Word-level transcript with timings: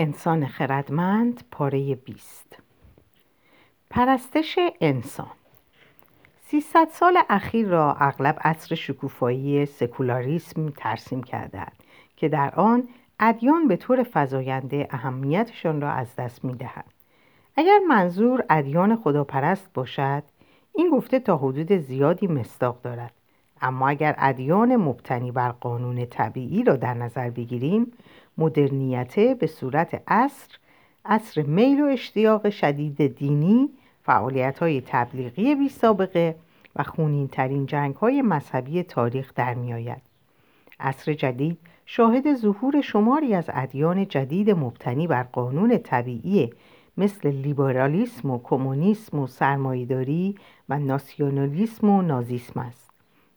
انسان 0.00 0.46
خردمند 0.46 1.42
پاره 1.50 1.94
بیست. 1.94 2.56
پرستش 3.90 4.58
انسان. 4.80 5.30
سیصد 6.46 6.88
سال 6.88 7.18
اخیر 7.28 7.68
را 7.68 7.94
اغلب 7.94 8.38
عصر 8.44 8.74
شکوفایی 8.74 9.66
سکولاریسم 9.66 10.70
ترسیم 10.70 11.22
کردند 11.22 11.72
که 12.16 12.28
در 12.28 12.54
آن 12.54 12.88
ادیان 13.20 13.68
به 13.68 13.76
طور 13.76 14.06
فزاینده 14.12 14.88
اهمیتشان 14.90 15.80
را 15.80 15.90
از 15.90 16.16
دست 16.16 16.44
می‌دهند. 16.44 16.92
اگر 17.56 17.78
منظور 17.88 18.44
ادیان 18.50 18.96
خداپرست 18.96 19.72
باشد 19.74 20.22
این 20.74 20.90
گفته 20.90 21.18
تا 21.20 21.36
حدود 21.36 21.72
زیادی 21.72 22.26
مصداق 22.26 22.82
دارد. 22.82 23.12
اما 23.60 23.88
اگر 23.88 24.14
ادیان 24.18 24.76
مبتنی 24.76 25.32
بر 25.32 25.50
قانون 25.50 26.06
طبیعی 26.06 26.64
را 26.64 26.76
در 26.76 26.94
نظر 26.94 27.30
بگیریم 27.30 27.92
مدرنیته 28.38 29.34
به 29.34 29.46
صورت 29.46 30.02
اصر 30.06 30.56
اصر 31.04 31.42
میل 31.42 31.80
و 31.80 31.84
اشتیاق 31.84 32.50
شدید 32.50 33.16
دینی 33.16 33.68
فعالیت 34.02 34.58
های 34.58 34.82
تبلیغی 34.86 35.54
بی 35.54 35.68
سابقه 35.68 36.36
و 36.76 36.82
خونین 36.82 37.28
ترین 37.28 37.66
جنگ 37.66 37.94
های 37.94 38.22
مذهبی 38.22 38.82
تاریخ 38.82 39.32
در 39.34 39.54
می 39.54 39.72
آید. 39.72 40.02
عصر 40.80 41.12
جدید 41.14 41.58
شاهد 41.86 42.34
ظهور 42.34 42.80
شماری 42.80 43.34
از 43.34 43.44
ادیان 43.48 44.08
جدید 44.08 44.50
مبتنی 44.50 45.06
بر 45.06 45.22
قانون 45.22 45.78
طبیعی 45.78 46.50
مثل 46.96 47.30
لیبرالیسم 47.30 48.30
و 48.30 48.40
کمونیسم 48.44 49.18
و 49.18 49.26
سرمایهداری 49.26 50.34
و 50.68 50.78
ناسیونالیسم 50.78 51.88
و 51.88 52.02
نازیسم 52.02 52.60
است. 52.60 52.90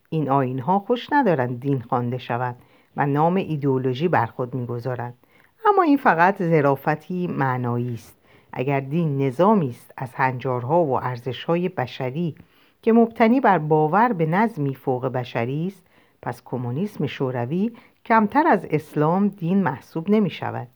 این 0.10 0.30
آین 0.30 0.60
ها 0.60 0.80
خوش 0.80 1.08
ندارند 1.12 1.60
دین 1.60 1.82
خوانده 1.82 2.18
شود 2.18 2.56
و 2.98 3.06
نام 3.06 3.36
ایدئولوژی 3.36 4.08
بر 4.08 4.26
خود 4.26 4.56
می‌گذارند 4.56 5.14
اما 5.66 5.84
این 5.84 5.98
فقط 5.98 6.44
ظرافتی 6.44 7.28
معنایی 7.28 7.94
است. 7.94 8.18
اگر 8.54 8.80
دین 8.80 9.22
نظامی 9.22 9.70
است 9.70 9.94
از 9.98 10.10
هنجارها 10.14 10.84
و 10.84 11.04
ارزشهای 11.04 11.70
بشری 11.70 12.36
که 12.82 12.94
مبتنی 12.94 13.40
بر 13.40 13.58
باور 13.58 14.14
به 14.14 14.26
نظمی 14.26 14.76
فوق 14.76 15.06
بشری 15.06 15.68
است 15.68 15.88
پس 16.22 16.42
کمونیسم 16.46 17.06
شوروی 17.06 17.72
کمتر 18.06 18.48
از 18.48 18.66
اسلام 18.70 19.28
دین 19.28 19.64
محسوب 19.64 20.10
نمی 20.10 20.30
شود 20.30 20.68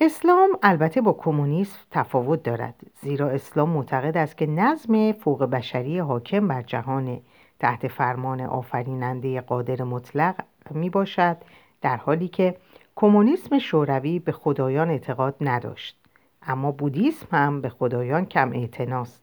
اسلام 0.00 0.50
البته 0.62 1.00
با 1.00 1.12
کمونیسم 1.12 1.78
تفاوت 1.90 2.42
دارد 2.42 2.74
زیرا 3.02 3.28
اسلام 3.28 3.70
معتقد 3.70 4.16
است 4.16 4.38
که 4.38 4.46
نظم 4.46 5.12
فوق 5.12 5.44
بشری 5.44 5.98
حاکم 5.98 6.48
بر 6.48 6.62
جهان 6.62 7.20
تحت 7.58 7.88
فرمان 7.88 8.40
آفریننده 8.40 9.40
قادر 9.40 9.82
مطلق 9.82 10.34
می 10.70 10.90
باشد 10.90 11.36
در 11.80 11.96
حالی 11.96 12.28
که 12.28 12.56
کمونیسم 12.96 13.58
شوروی 13.58 14.18
به 14.18 14.32
خدایان 14.32 14.90
اعتقاد 14.90 15.36
نداشت. 15.40 15.98
اما 16.46 16.72
بودیسم 16.72 17.26
هم 17.32 17.60
به 17.60 17.68
خدایان 17.68 18.26
کم 18.26 18.52
اعتناست 18.52 19.22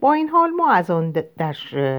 با 0.00 0.12
این 0.12 0.28
حال 0.28 0.50
ما 0.50 0.72
از 0.72 0.90
آن 0.90 1.10
در, 1.10 1.56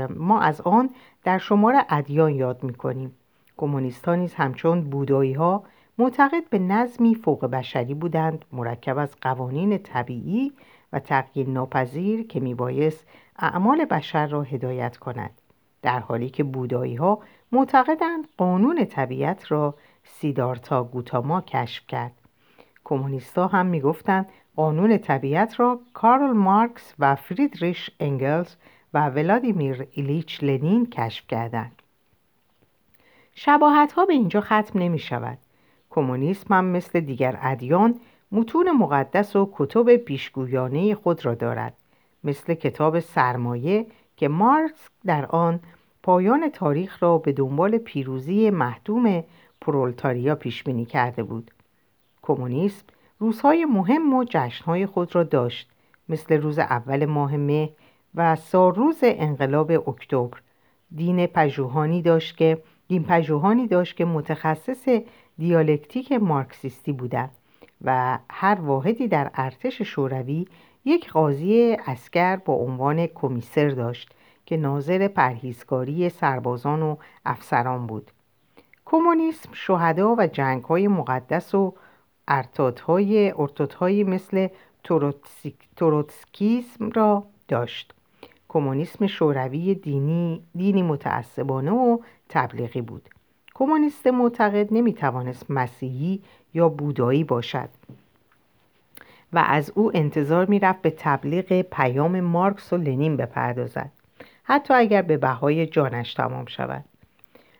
ما 0.07 0.39
از 0.39 0.61
آن 0.61 0.89
در 1.23 1.37
شمار 1.37 1.85
ادیان 1.89 2.35
یاد 2.35 2.63
می 2.63 2.73
کنیم 2.73 3.15
کمونیست 3.57 4.09
نیز 4.09 4.33
همچون 4.33 4.81
بودایی 4.81 5.33
ها 5.33 5.63
معتقد 5.97 6.49
به 6.49 6.59
نظمی 6.59 7.15
فوق 7.15 7.45
بشری 7.45 7.93
بودند 7.93 8.45
مرکب 8.51 8.97
از 8.97 9.15
قوانین 9.21 9.77
طبیعی 9.77 10.51
و 10.93 10.99
تغییر 10.99 11.49
ناپذیر 11.49 12.27
که 12.27 12.39
میبایست 12.39 13.07
اعمال 13.39 13.85
بشر 13.85 14.27
را 14.27 14.41
هدایت 14.41 14.97
کند. 14.97 15.40
در 15.81 15.99
حالی 15.99 16.29
که 16.29 16.43
بودایی 16.43 16.95
ها 16.95 17.19
معتقدند 17.51 18.27
قانون 18.37 18.85
طبیعت 18.85 19.51
را 19.51 19.75
سیدارتا 20.03 20.83
گوتاما 20.83 21.41
کشف 21.41 21.87
کرد. 21.87 22.11
کمونیستا 22.83 23.47
هم 23.47 23.65
می‌گفتند 23.65 24.29
قانون 24.55 24.97
طبیعت 24.97 25.59
را 25.59 25.79
کارل 25.93 26.31
مارکس 26.31 26.93
و 26.99 27.15
فریدریش 27.15 27.89
انگلز 27.99 28.55
و 28.93 29.09
ولادیمیر 29.09 29.87
ایلیچ 29.91 30.43
لنین 30.43 30.85
کشف 30.85 31.27
کردند. 31.27 31.81
شباهت 33.35 33.91
ها 33.91 34.05
به 34.05 34.13
اینجا 34.13 34.41
ختم 34.41 34.79
نمی 34.79 34.99
شود 34.99 35.37
کمونیسم 35.89 36.53
هم 36.53 36.65
مثل 36.65 36.99
دیگر 36.99 37.39
ادیان 37.41 37.99
متون 38.31 38.71
مقدس 38.71 39.35
و 39.35 39.49
کتب 39.53 39.95
پیشگویانه 39.95 40.95
خود 40.95 41.25
را 41.25 41.35
دارد 41.35 41.73
مثل 42.23 42.53
کتاب 42.53 42.99
سرمایه 42.99 43.85
که 44.21 44.27
مارکس 44.27 44.89
در 45.05 45.25
آن 45.25 45.59
پایان 46.03 46.49
تاریخ 46.49 47.03
را 47.03 47.17
به 47.17 47.31
دنبال 47.31 47.77
پیروزی 47.77 48.49
محدوم 48.49 49.23
پرولتاریا 49.61 50.35
پیش 50.35 50.63
بینی 50.63 50.85
کرده 50.85 51.23
بود. 51.23 51.51
کمونیسم 52.21 52.85
روزهای 53.19 53.65
مهم 53.65 54.13
و 54.13 54.23
جشنهای 54.29 54.85
خود 54.85 55.15
را 55.15 55.23
داشت 55.23 55.69
مثل 56.09 56.41
روز 56.41 56.59
اول 56.59 57.05
ماه 57.05 57.37
مه 57.37 57.69
و 58.15 58.37
روز 58.53 58.99
انقلاب 59.01 59.71
اکتبر. 59.89 60.37
دین 60.95 61.27
پژوهانی 61.27 62.01
داشت 62.01 62.37
که 62.37 62.61
دین 62.87 63.03
پژوهانی 63.03 63.67
داشت 63.67 63.97
که 63.97 64.05
متخصص 64.05 64.89
دیالکتیک 65.37 66.11
مارکسیستی 66.11 66.91
بودند 66.91 67.31
و 67.81 68.19
هر 68.29 68.61
واحدی 68.61 69.07
در 69.07 69.31
ارتش 69.35 69.81
شوروی 69.81 70.47
یک 70.85 71.11
قاضی 71.11 71.77
اسکر 71.87 72.35
با 72.35 72.53
عنوان 72.53 73.07
کمیسر 73.07 73.69
داشت 73.69 74.09
که 74.45 74.57
ناظر 74.57 75.07
پرهیزکاری 75.07 76.09
سربازان 76.09 76.81
و 76.81 76.95
افسران 77.25 77.87
بود. 77.87 78.11
کمونیسم 78.85 79.49
شهدا 79.53 80.15
و 80.17 80.27
جنگ 80.27 80.63
های 80.63 80.87
مقدس 80.87 81.55
و 81.55 81.73
ارتادهای 82.27 83.31
ارتادهایی 83.31 84.03
مثل 84.03 84.47
تروتسکیسم 85.75 86.89
را 86.89 87.23
داشت. 87.47 87.93
کمونیسم 88.49 89.07
شوروی 89.07 89.75
دینی 89.75 90.41
دینی 90.55 90.83
متعصبانه 90.83 91.71
و 91.71 91.97
تبلیغی 92.29 92.81
بود. 92.81 93.09
کمونیست 93.53 94.07
معتقد 94.07 94.67
نمی‌توانست 94.71 95.51
مسیحی 95.51 96.21
یا 96.53 96.69
بودایی 96.69 97.23
باشد. 97.23 97.69
و 99.33 99.43
از 99.47 99.71
او 99.75 99.91
انتظار 99.97 100.45
می‌رفت 100.45 100.81
به 100.81 100.93
تبلیغ 100.97 101.61
پیام 101.61 102.19
مارکس 102.19 102.73
و 102.73 102.77
لنین 102.77 103.17
بپردازد 103.17 103.91
حتی 104.43 104.73
اگر 104.73 105.01
به 105.01 105.17
بهای 105.17 105.65
جانش 105.65 106.13
تمام 106.13 106.45
شود. 106.45 106.85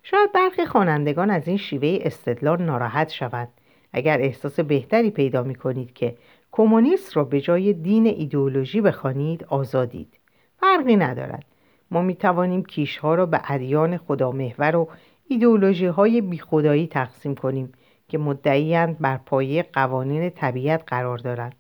شاید 0.04 0.32
برخی 0.32 0.66
خوانندگان 0.66 1.30
از 1.30 1.48
این 1.48 1.58
شیوه 1.58 2.00
استدلال 2.02 2.62
ناراحت 2.62 3.10
شوند. 3.10 3.48
اگر 3.94 4.22
احساس 4.22 4.60
بهتری 4.60 5.12
پیدا 5.12 5.44
می 5.44 5.56
کنید 5.56 5.94
که 5.94 6.16
کمونیست 6.52 7.18
را 7.18 7.24
به 7.24 7.42
جای 7.42 7.74
دین 7.74 8.08
ایدئولوژی 8.08 8.82
بخوانید 8.82 9.44
آزادید. 9.44 10.20
فرقی 10.60 10.96
ندارد. 10.96 11.46
ما 11.92 12.02
می 12.02 12.16
توانیم 12.16 12.64
کیشها 12.64 13.16
را 13.16 13.26
به 13.26 13.42
ادیان 13.48 13.98
خدامحور 13.98 14.76
و 14.76 14.90
ایدئولوژی 15.28 15.86
های 15.86 16.22
بیخدایی 16.22 16.88
تقسیم 16.88 17.36
کنیم 17.36 17.72
که 18.08 18.18
مدعیاند 18.18 19.00
بر 19.00 19.18
پایه 19.18 19.66
قوانین 19.74 20.30
طبیعت 20.30 20.84
قرار 20.88 21.18
دارند 21.18 21.56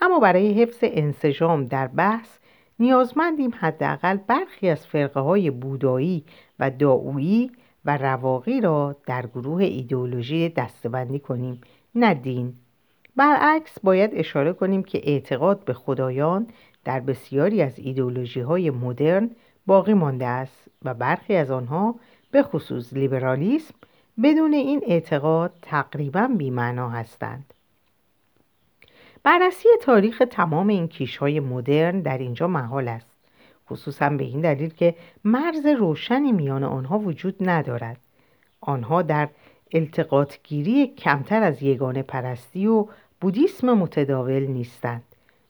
اما 0.00 0.18
برای 0.18 0.62
حفظ 0.62 0.78
انسجام 0.82 1.64
در 1.64 1.86
بحث 1.86 2.38
نیازمندیم 2.78 3.50
حداقل 3.58 4.16
برخی 4.16 4.68
از 4.68 4.86
فرقه 4.86 5.20
های 5.20 5.50
بودایی 5.50 6.24
و 6.58 6.70
داویی 6.70 7.50
و 7.84 7.96
رواقی 7.96 8.60
را 8.60 8.96
در 9.06 9.26
گروه 9.26 9.62
ایدئولوژی 9.62 10.48
دستبندی 10.48 11.18
کنیم. 11.18 11.60
نه 11.94 12.14
دین. 12.14 12.54
برعکس 13.16 13.78
باید 13.80 14.10
اشاره 14.14 14.52
کنیم 14.52 14.82
که 14.82 15.00
اعتقاد 15.04 15.64
به 15.64 15.72
خدایان 15.72 16.46
در 16.84 17.00
بسیاری 17.00 17.62
از 17.62 17.78
ایدئولوژی 17.78 18.40
های 18.40 18.70
مدرن 18.70 19.30
باقی 19.66 19.94
مانده 19.94 20.26
است 20.26 20.68
و 20.84 20.94
برخی 20.94 21.36
از 21.36 21.50
آنها 21.50 21.94
به 22.30 22.42
خصوص 22.42 22.92
لیبرالیسم 22.92 23.74
بدون 24.22 24.52
این 24.52 24.80
اعتقاد 24.86 25.52
تقریبا 25.62 26.30
بیمعنا 26.36 26.88
هستند. 26.88 27.54
بررسی 29.22 29.68
تاریخ 29.82 30.22
تمام 30.30 30.68
این 30.68 30.88
کیشهای 30.88 31.40
مدرن 31.40 32.00
در 32.00 32.18
اینجا 32.18 32.46
محال 32.46 32.88
است. 32.88 33.06
خصوصا 33.70 34.08
به 34.10 34.24
این 34.24 34.40
دلیل 34.40 34.70
که 34.70 34.94
مرز 35.24 35.66
روشنی 35.66 36.32
میان 36.32 36.64
آنها 36.64 36.98
وجود 36.98 37.36
ندارد. 37.40 38.00
آنها 38.60 39.02
در 39.02 39.28
التقاطگیری 39.72 40.86
کمتر 40.86 41.42
از 41.42 41.62
یگانه 41.62 42.02
پرستی 42.02 42.66
و 42.66 42.86
بودیسم 43.20 43.72
متداول 43.72 44.46
نیستند. 44.46 45.02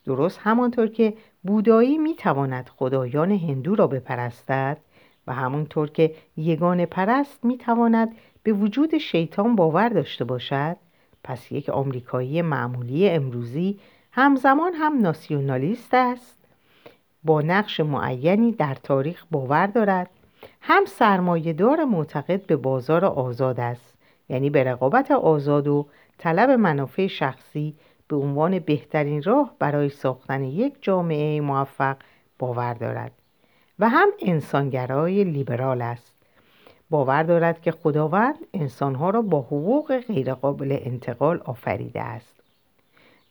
درست 0.04 0.38
همانطور 0.42 0.86
که 0.86 1.14
بودایی 1.42 1.98
می‌تواند 1.98 2.70
خدایان 2.76 3.30
هندو 3.30 3.74
را 3.74 3.86
بپرستد 3.86 4.78
و 5.26 5.34
همانطور 5.34 5.90
که 5.90 6.14
یگانه 6.36 6.86
پرست 6.86 7.44
می‌تواند 7.44 8.16
به 8.42 8.52
وجود 8.52 8.98
شیطان 8.98 9.56
باور 9.56 9.88
داشته 9.88 10.24
باشد 10.24 10.76
پس 11.24 11.52
یک 11.52 11.68
آمریکایی 11.68 12.42
معمولی 12.42 13.08
امروزی 13.08 13.78
همزمان 14.12 14.72
هم 14.74 14.98
ناسیونالیست 14.98 15.94
است. 15.94 16.36
با 17.24 17.40
نقش 17.42 17.80
معینی 17.80 18.52
در 18.52 18.74
تاریخ 18.74 19.24
باور 19.30 19.66
دارد. 19.66 20.10
هم 20.60 20.84
سرمایهدار 20.84 21.84
معتقد 21.84 22.46
به 22.46 22.56
بازار 22.56 23.04
آزاد 23.04 23.60
است 23.60 23.94
یعنی 24.28 24.50
به 24.50 24.64
رقابت 24.64 25.10
آزاد 25.10 25.68
و 25.68 25.86
طلب 26.18 26.50
منافع 26.50 27.06
شخصی 27.06 27.74
به 28.08 28.16
عنوان 28.16 28.58
بهترین 28.58 29.22
راه 29.22 29.54
برای 29.58 29.88
ساختن 29.88 30.44
یک 30.44 30.74
جامعه 30.80 31.40
موفق 31.40 31.96
باور 32.38 32.74
دارد 32.74 33.12
و 33.78 33.88
هم 33.88 34.08
انسانگرای 34.18 35.24
لیبرال 35.24 35.82
است. 35.82 36.19
باور 36.90 37.22
دارد 37.22 37.62
که 37.62 37.70
خداوند 37.70 38.34
انسانها 38.54 39.10
را 39.10 39.22
با 39.22 39.40
حقوق 39.40 39.98
غیرقابل 39.98 40.78
انتقال 40.80 41.40
آفریده 41.44 42.02
است. 42.02 42.34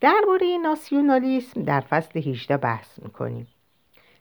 درباره 0.02 0.58
ناسیونالیسم 0.64 1.64
در 1.64 1.80
فصل 1.80 2.20
18 2.20 2.58
بحث 2.58 3.00
می‌کنیم. 3.04 3.48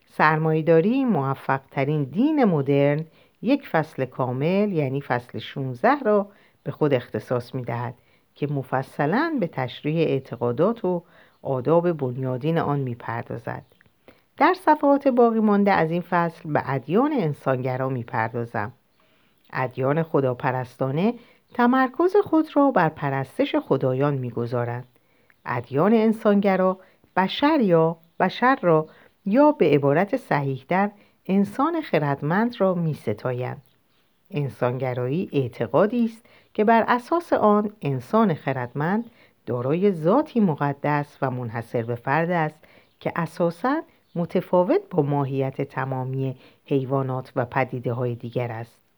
سرمایهداری 0.05 1.05
موفق 1.05 1.61
ترین 1.71 2.03
دین 2.03 2.43
مدرن 2.43 3.05
یک 3.41 3.67
فصل 3.67 4.05
کامل 4.05 4.71
یعنی 4.71 5.01
فصل 5.01 5.39
16 5.39 5.99
را 5.99 6.27
به 6.63 6.71
خود 6.71 6.93
اختصاص 6.93 7.55
می‌دهد 7.55 7.93
که 8.35 8.47
مفصلا 8.47 9.37
به 9.39 9.47
تشریح 9.47 10.07
اعتقادات 10.07 10.85
و 10.85 11.03
آداب 11.41 11.91
بنیادین 11.91 12.57
آن 12.57 12.79
می‌پردازد. 12.79 13.63
در 14.37 14.53
صفحات 14.53 15.07
باقی 15.07 15.39
مانده 15.39 15.71
از 15.71 15.91
این 15.91 16.01
فصل 16.01 16.53
به 16.53 16.61
ادیان 16.65 17.13
انسانگرا 17.13 17.89
می‌پردازم. 17.89 18.71
ادیان 19.53 20.03
خداپرستانه 20.03 21.13
تمرکز 21.53 22.15
خود 22.23 22.55
را 22.55 22.71
بر 22.71 22.89
پرستش 22.89 23.55
خدایان 23.55 24.13
می‌گذارند 24.13 24.87
ادیان 25.45 25.93
انسانگرا 25.93 26.77
بشر 27.15 27.59
یا 27.61 27.97
بشر 28.19 28.59
را 28.61 28.87
یا 29.25 29.51
به 29.51 29.65
عبارت 29.69 30.17
صحیحتر 30.17 30.91
انسان 31.25 31.81
خردمند 31.81 32.61
را 32.61 32.73
می 32.73 32.93
ستایند. 32.93 33.61
انسانگرایی 34.31 35.29
اعتقادی 35.33 36.05
است 36.05 36.25
که 36.53 36.63
بر 36.63 36.85
اساس 36.87 37.33
آن 37.33 37.71
انسان 37.81 38.33
خردمند 38.33 39.11
دارای 39.45 39.91
ذاتی 39.91 40.39
مقدس 40.39 41.17
و 41.21 41.31
منحصر 41.31 41.83
به 41.83 41.95
فرد 41.95 42.31
است 42.31 42.59
که 42.99 43.11
اساساً 43.15 43.81
متفاوت 44.15 44.81
با 44.89 45.03
ماهیت 45.03 45.61
تمامی 45.61 46.35
حیوانات 46.65 47.31
و 47.35 47.45
پدیده 47.45 47.93
های 47.93 48.15
دیگر 48.15 48.51
است. 48.51 48.88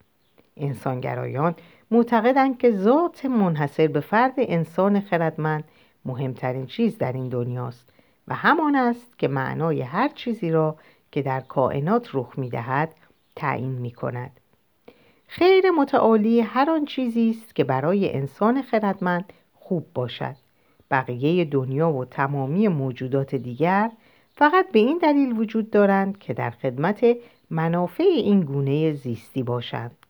انسانگرایان 0.58 1.56
معتقدند 1.92 2.58
که 2.58 2.72
ذات 2.72 3.26
منحصر 3.26 3.88
به 3.88 4.00
فرد 4.00 4.34
انسان 4.38 5.00
خردمند 5.00 5.64
مهمترین 6.06 6.66
چیز 6.66 6.98
در 6.98 7.14
این 7.14 7.30
دنیاست 7.30 7.90
و 8.28 8.36
همان 8.36 8.76
است 8.76 9.20
که 9.20 9.28
معنای 9.28 9.82
هر 9.82 10.08
چیزی 10.08 10.52
را 10.52 10.76
که 11.12 11.22
در 11.22 11.40
کائنات 11.40 12.10
رخ 12.14 12.34
می 12.38 12.50
دهد 12.50 12.96
تعیین 13.36 13.72
می 13.72 13.92
کند. 13.92 14.32
خیر 15.28 15.72
متعالی 15.72 16.42
هر 16.42 16.70
آن 16.70 16.86
چیزی 16.86 17.30
است 17.30 17.56
که 17.56 17.64
برای 17.64 18.14
انسان 18.14 18.62
خردمند 18.62 19.34
خوب 19.54 19.86
باشد. 19.94 20.36
بقیه 20.92 21.46
دنیا 21.46 21.92
و 21.92 22.06
تمامی 22.06 22.68
موجودات 22.68 23.36
دیگر 23.36 23.92
فقط 24.34 24.72
به 24.72 24.80
این 24.80 25.00
دلیل 25.02 25.40
وجود 25.40 25.72
دارند 25.72 26.18
که 26.20 26.34
در 26.34 26.50
خدمت 26.50 27.06
منافع 27.50 28.04
این 28.04 28.42
گونه 28.42 28.94
زیستی 28.94 29.44
باشند. 29.44 30.01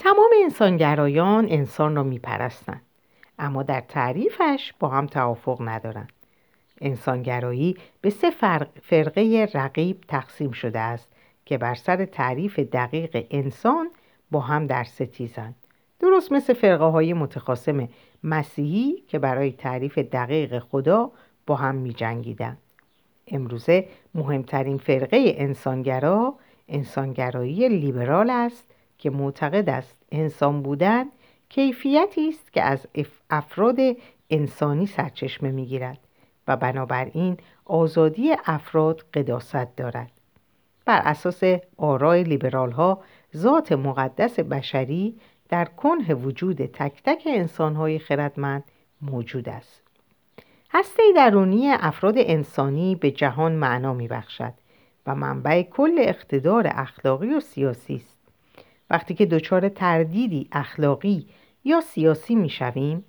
تمام 0.00 0.30
انسانگرایان 0.42 1.46
انسان 1.50 1.96
را 1.96 2.02
میپرستند 2.02 2.82
اما 3.38 3.62
در 3.62 3.80
تعریفش 3.80 4.72
با 4.78 4.88
هم 4.88 5.06
توافق 5.06 5.58
ندارند. 5.60 6.12
انسانگرایی 6.80 7.76
به 8.00 8.10
سه 8.10 8.30
فرقه 8.82 9.48
رقیب 9.54 10.04
تقسیم 10.08 10.50
شده 10.50 10.78
است 10.78 11.12
که 11.44 11.58
بر 11.58 11.74
سر 11.74 12.04
تعریف 12.04 12.58
دقیق 12.58 13.26
انسان 13.30 13.90
با 14.30 14.40
هم 14.40 14.66
در 14.66 14.84
ستیزند 14.84 15.54
درست 15.98 16.32
مثل 16.32 16.52
فرقه 16.52 16.84
های 16.84 17.12
متخاصم 17.12 17.88
مسیحی 18.24 19.04
که 19.08 19.18
برای 19.18 19.52
تعریف 19.52 19.98
دقیق 19.98 20.58
خدا 20.58 21.10
با 21.46 21.54
هم 21.56 21.74
می. 21.74 21.96
امروزه 23.26 23.88
مهمترین 24.14 24.78
فرقه 24.78 25.34
انسانگرا 25.36 26.34
انسانگرایی 26.68 27.68
لیبرال 27.68 28.30
است 28.30 28.74
که 29.00 29.10
معتقد 29.10 29.68
است 29.68 29.96
انسان 30.12 30.62
بودن 30.62 31.04
کیفیتی 31.48 32.28
است 32.28 32.52
که 32.52 32.62
از 32.62 32.86
افراد 33.30 33.76
انسانی 34.30 34.86
سرچشمه 34.86 35.50
می‌گیرد 35.50 35.98
و 36.48 36.56
بنابراین 36.56 37.36
آزادی 37.64 38.32
افراد 38.46 39.04
قداست 39.14 39.76
دارد. 39.76 40.10
بر 40.84 40.98
اساس 41.04 41.42
آرای 41.76 42.22
لیبرال 42.22 42.70
ها 42.70 43.02
ذات 43.36 43.72
مقدس 43.72 44.40
بشری 44.40 45.16
در 45.48 45.64
کنه 45.64 46.14
وجود 46.14 46.56
تک 46.56 47.02
تک 47.04 47.22
انسان 47.26 47.76
های 47.76 47.98
خردمند 47.98 48.64
موجود 49.02 49.48
است. 49.48 49.82
هسته 50.70 51.02
درونی 51.16 51.70
افراد 51.70 52.14
انسانی 52.16 52.94
به 52.94 53.10
جهان 53.10 53.52
معنا 53.52 53.94
می 53.94 54.08
بخشد 54.08 54.52
و 55.06 55.14
منبع 55.14 55.62
کل 55.62 55.96
اقتدار 55.98 56.70
اخلاقی 56.70 57.34
و 57.34 57.40
سیاسی 57.40 57.96
است. 57.96 58.09
وقتی 58.90 59.14
که 59.14 59.26
دچار 59.26 59.68
تردیدی 59.68 60.48
اخلاقی 60.52 61.26
یا 61.64 61.80
سیاسی 61.80 62.34
می 62.34 62.48
شویم 62.48 63.04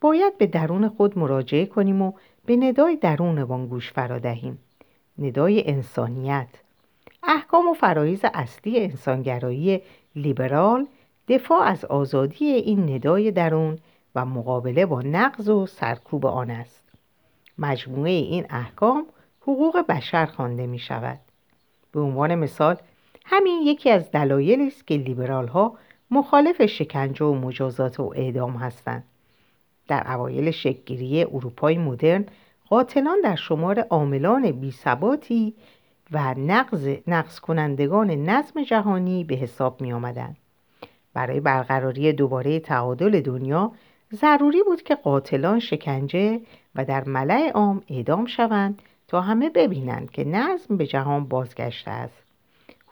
باید 0.00 0.38
به 0.38 0.46
درون 0.46 0.88
خود 0.88 1.18
مراجعه 1.18 1.66
کنیم 1.66 2.02
و 2.02 2.12
به 2.46 2.56
ندای 2.56 2.96
درونمان 2.96 3.66
گوش 3.66 3.92
فرا 3.92 4.18
دهیم. 4.18 4.58
ندای 5.18 5.70
انسانیت. 5.70 6.48
احکام 7.22 7.68
و 7.68 7.74
فرایز 7.74 8.20
اصلی 8.34 8.80
انسانگرایی 8.80 9.80
لیبرال 10.16 10.86
دفاع 11.28 11.62
از 11.62 11.84
آزادی 11.84 12.44
این 12.44 12.94
ندای 12.94 13.30
درون 13.30 13.78
و 14.14 14.24
مقابله 14.24 14.86
با 14.86 15.02
نقض 15.02 15.48
و 15.48 15.66
سرکوب 15.66 16.26
آن 16.26 16.50
است. 16.50 16.82
مجموعه 17.58 18.10
این 18.10 18.46
احکام 18.50 19.06
حقوق 19.40 19.86
بشر 19.86 20.26
خوانده 20.26 20.66
می 20.66 20.78
شود 20.78 21.18
به 21.92 22.00
عنوان 22.00 22.34
مثال 22.34 22.76
همین 23.28 23.62
یکی 23.62 23.90
از 23.90 24.10
دلایلی 24.10 24.66
است 24.66 24.86
که 24.86 24.94
لیبرال 24.94 25.48
ها 25.48 25.78
مخالف 26.10 26.66
شکنجه 26.66 27.24
و 27.24 27.34
مجازات 27.34 28.00
و 28.00 28.12
اعدام 28.16 28.56
هستند 28.56 29.04
در 29.88 30.12
اوایل 30.12 30.50
شکلگیری 30.50 31.24
اروپای 31.24 31.78
مدرن 31.78 32.26
قاتلان 32.68 33.20
در 33.24 33.36
شمار 33.36 33.80
عاملان 33.80 34.50
بیثباتی 34.50 35.54
و 36.12 36.34
نقض, 36.34 36.88
نقض 37.06 37.40
کنندگان 37.40 38.10
نظم 38.10 38.62
جهانی 38.62 39.24
به 39.24 39.34
حساب 39.34 39.80
می 39.80 39.92
آمدن. 39.92 40.36
برای 41.14 41.40
برقراری 41.40 42.12
دوباره 42.12 42.60
تعادل 42.60 43.20
دنیا 43.20 43.72
ضروری 44.14 44.62
بود 44.62 44.82
که 44.82 44.94
قاتلان 44.94 45.60
شکنجه 45.60 46.40
و 46.74 46.84
در 46.84 47.04
ملع 47.04 47.50
عام 47.50 47.82
اعدام 47.88 48.26
شوند 48.26 48.82
تا 49.08 49.20
همه 49.20 49.50
ببینند 49.50 50.10
که 50.10 50.24
نظم 50.24 50.76
به 50.76 50.86
جهان 50.86 51.24
بازگشته 51.24 51.90
است 51.90 52.25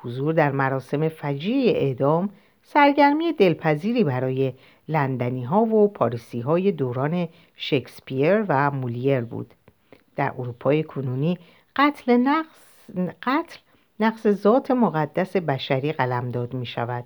حضور 0.04 0.32
در 0.32 0.50
مراسم 0.50 1.08
فجیع 1.08 1.72
اعدام 1.76 2.30
سرگرمی 2.62 3.32
دلپذیری 3.32 4.04
برای 4.04 4.52
لندنی 4.88 5.44
ها 5.44 5.60
و 5.60 5.88
پاریسی 5.88 6.40
های 6.40 6.72
دوران 6.72 7.28
شکسپیر 7.56 8.44
و 8.48 8.70
مولیر 8.70 9.20
بود 9.20 9.54
در 10.16 10.32
اروپای 10.38 10.82
کنونی 10.82 11.38
قتل 11.76 12.16
نقص, 12.16 12.90
قتل 13.22 13.58
نقص 14.00 14.28
ذات 14.28 14.70
مقدس 14.70 15.36
بشری 15.36 15.92
قلمداد 15.92 16.54
می 16.54 16.66
شود 16.66 17.04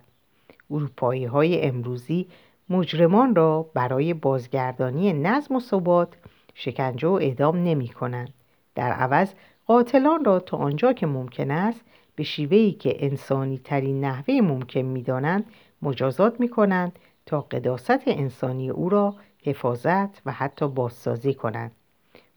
اروپایی 0.71 1.25
های 1.25 1.63
امروزی 1.63 2.27
مجرمان 2.71 3.35
را 3.35 3.71
برای 3.75 4.15
بازگردانی 4.15 5.13
نظم 5.13 5.57
و 5.57 5.61
ثبات 5.61 6.09
شکنجه 6.55 7.09
و 7.09 7.13
اعدام 7.13 7.57
نمی 7.57 7.89
کنند. 7.89 8.35
در 8.75 8.93
عوض 8.93 9.33
قاتلان 9.67 10.25
را 10.25 10.41
تا 10.41 10.57
آنجا 10.57 10.93
که 10.93 11.07
ممکن 11.07 11.51
است 11.51 11.81
به 12.19 12.25
شیوهی 12.25 12.73
که 12.73 13.07
انسانی 13.07 13.59
ترین 13.59 14.05
نحوه 14.05 14.35
ممکن 14.35 14.81
می 14.81 15.03
دانند 15.03 15.45
مجازات 15.83 16.41
می 16.41 16.49
کنند 16.49 16.99
تا 17.27 17.41
قداست 17.41 18.09
انسانی 18.09 18.71
او 18.71 18.89
را 18.89 19.15
حفاظت 19.43 20.23
و 20.27 20.33
حتی 20.33 20.69
بازسازی 20.69 21.35
کنند 21.35 21.73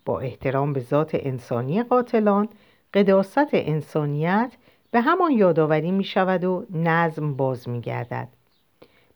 با 0.06 0.20
احترام 0.20 0.74
به 0.74 0.80
ذات 0.80 1.12
انسانی 1.14 1.84
قاتلان 1.84 2.50
قداست 2.94 3.50
انسانیت 3.54 4.54
به 4.92 5.02
همان 5.02 5.32
یادآوری 5.32 5.92
می 5.92 6.04
شود 6.04 6.44
و 6.44 6.66
نظم 6.70 7.34
باز 7.34 7.70
می 7.70 7.82
گردد. 7.82 8.28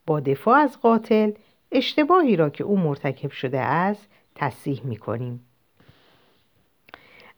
با 0.06 0.20
دفاع 0.20 0.58
از 0.58 0.80
قاتل 0.82 1.32
اشتباهی 1.72 2.36
را 2.36 2.50
که 2.50 2.64
او 2.64 2.78
مرتکب 2.78 3.32
شده 3.32 3.60
است 3.60 4.08
تصیح 4.36 4.82
می 4.84 4.98
کنیم. 4.98 5.46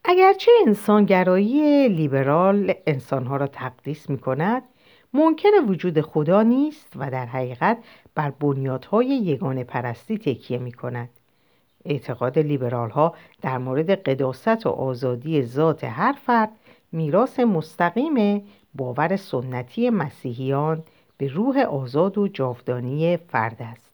اگرچه 0.10 0.52
انسانگرایی 0.68 1.88
لیبرال 1.90 2.74
انسانها 2.88 3.38
را 3.38 3.48
تقدیس 3.48 4.10
می 4.10 4.18
کند 4.18 4.64
منکر 5.14 5.50
وجود 5.68 6.02
خدا 6.02 6.44
نیست 6.44 6.94
و 6.96 7.12
در 7.12 7.26
حقیقت 7.26 7.78
بر 8.16 8.32
بنیادهای 8.32 9.08
یگانه 9.08 9.64
پرستی 9.64 10.18
تکیه 10.18 10.58
می 10.58 10.72
کند. 10.72 11.10
اعتقاد 11.86 12.40
لیبرال 12.40 12.90
ها 12.90 13.16
در 13.42 13.58
مورد 13.58 13.90
قداست 13.90 14.66
و 14.66 14.70
آزادی 14.70 15.44
ذات 15.44 15.84
هر 15.84 16.16
فرد 16.26 16.52
میراث 16.92 17.40
مستقیم 17.40 18.44
باور 18.76 19.16
سنتی 19.16 19.90
مسیحیان 19.90 20.84
به 21.18 21.28
روح 21.28 21.60
آزاد 21.60 22.18
و 22.18 22.28
جاودانی 22.28 23.18
فرد 23.18 23.58
است 23.60 23.92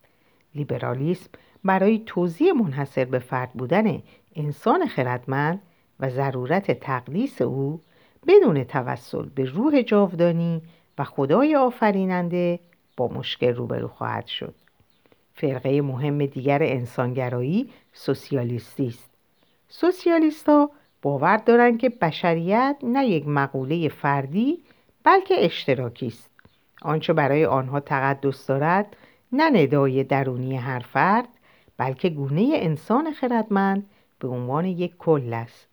لیبرالیسم 0.56 1.30
برای 1.64 2.02
توضیح 2.06 2.54
منحصر 2.54 3.06
به 3.06 3.20
فرد 3.20 3.54
بودن 3.54 4.02
انسان 4.36 4.88
خردمند 4.88 5.62
و 6.00 6.10
ضرورت 6.10 6.72
تقدیس 6.72 7.42
او 7.42 7.82
بدون 8.28 8.64
توسل 8.64 9.26
به 9.36 9.46
روح 9.46 9.82
جاودانی 9.82 10.62
و 10.98 11.04
خدای 11.04 11.56
آفریننده 11.56 12.60
با 12.98 13.08
مشکل 13.08 13.54
روبرو 13.56 13.88
خواهد 13.88 14.28
شد. 14.28 14.56
فرقه 15.34 15.82
مهم 15.82 16.26
دیگر 16.26 16.64
انسانگرایی 16.64 17.70
سوسیالیستی 17.94 18.88
است. 18.88 19.10
سوسیالیستها 19.68 20.70
باور 21.02 21.38
دارند 21.38 21.80
که 21.80 21.90
بشریت 21.90 22.78
نه 22.84 23.06
یک 23.06 23.28
مقوله 23.28 23.90
فردی 23.90 24.60
بلکه 25.04 25.46
اشتراکی 25.46 26.08
است. 26.08 26.30
آنچه 26.82 27.14
برای 27.14 27.46
آنها 27.46 27.80
تقدس 27.80 28.48
دارد 28.48 28.98
نه 29.32 29.50
ندای 29.50 30.04
درونی 30.04 30.58
هر 30.58 30.80
فرد 30.80 31.28
بلکه 31.78 32.10
گونه 32.10 32.50
انسان 32.54 33.14
خردمند 33.14 33.90
به 34.20 34.28
عنوان 34.28 34.66
یک 34.66 34.98
کل 34.98 35.34
است. 35.34 35.73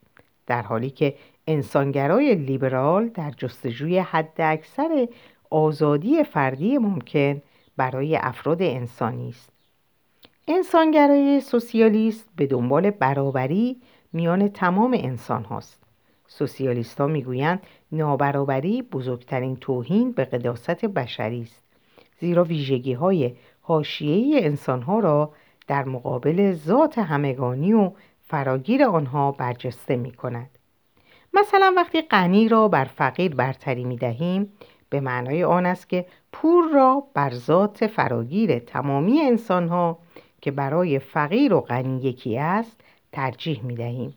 در 0.50 0.62
حالی 0.62 0.90
که 0.90 1.14
انسانگرای 1.46 2.34
لیبرال 2.34 3.08
در 3.08 3.30
جستجوی 3.30 3.98
حد 3.98 4.40
اکثر 4.40 5.08
آزادی 5.50 6.24
فردی 6.24 6.78
ممکن 6.78 7.42
برای 7.76 8.16
افراد 8.16 8.62
انسانی 8.62 9.28
است. 9.28 9.52
انسانگرای 10.48 11.40
سوسیالیست 11.40 12.28
به 12.36 12.46
دنبال 12.46 12.90
برابری 12.90 13.76
میان 14.12 14.48
تمام 14.48 14.96
انسان 14.98 15.44
هاست. 15.44 15.82
سوسیالیست 16.26 17.00
ها 17.00 17.06
می‌گویند 17.06 17.62
نابرابری 17.92 18.82
بزرگترین 18.82 19.56
توهین 19.56 20.12
به 20.12 20.24
قداست 20.24 20.84
بشری 20.84 21.42
است 21.42 21.62
زیرا 22.20 22.44
ویژگی 22.44 22.92
های 22.92 23.34
حاشیه‌ای 23.62 24.44
انسان 24.44 24.82
ها 24.82 24.98
را 24.98 25.32
در 25.66 25.84
مقابل 25.84 26.52
ذات 26.52 26.98
همگانی 26.98 27.72
و 27.72 27.92
فراگیر 28.30 28.84
آنها 28.84 29.32
برجسته 29.32 29.96
می 29.96 30.12
کند. 30.12 30.50
مثلا 31.34 31.74
وقتی 31.76 32.02
غنی 32.02 32.48
را 32.48 32.68
بر 32.68 32.84
فقیر 32.84 33.34
برتری 33.34 33.84
می 33.84 33.96
دهیم 33.96 34.52
به 34.90 35.00
معنای 35.00 35.44
آن 35.44 35.66
است 35.66 35.88
که 35.88 36.06
پور 36.32 36.64
را 36.74 37.04
بر 37.14 37.30
ذات 37.30 37.86
فراگیر 37.86 38.58
تمامی 38.58 39.20
انسان 39.20 39.68
ها 39.68 39.98
که 40.40 40.50
برای 40.50 40.98
فقیر 40.98 41.54
و 41.54 41.60
غنی 41.60 42.00
یکی 42.00 42.38
است 42.38 42.80
ترجیح 43.12 43.64
می 43.64 43.74
دهیم. 43.74 44.14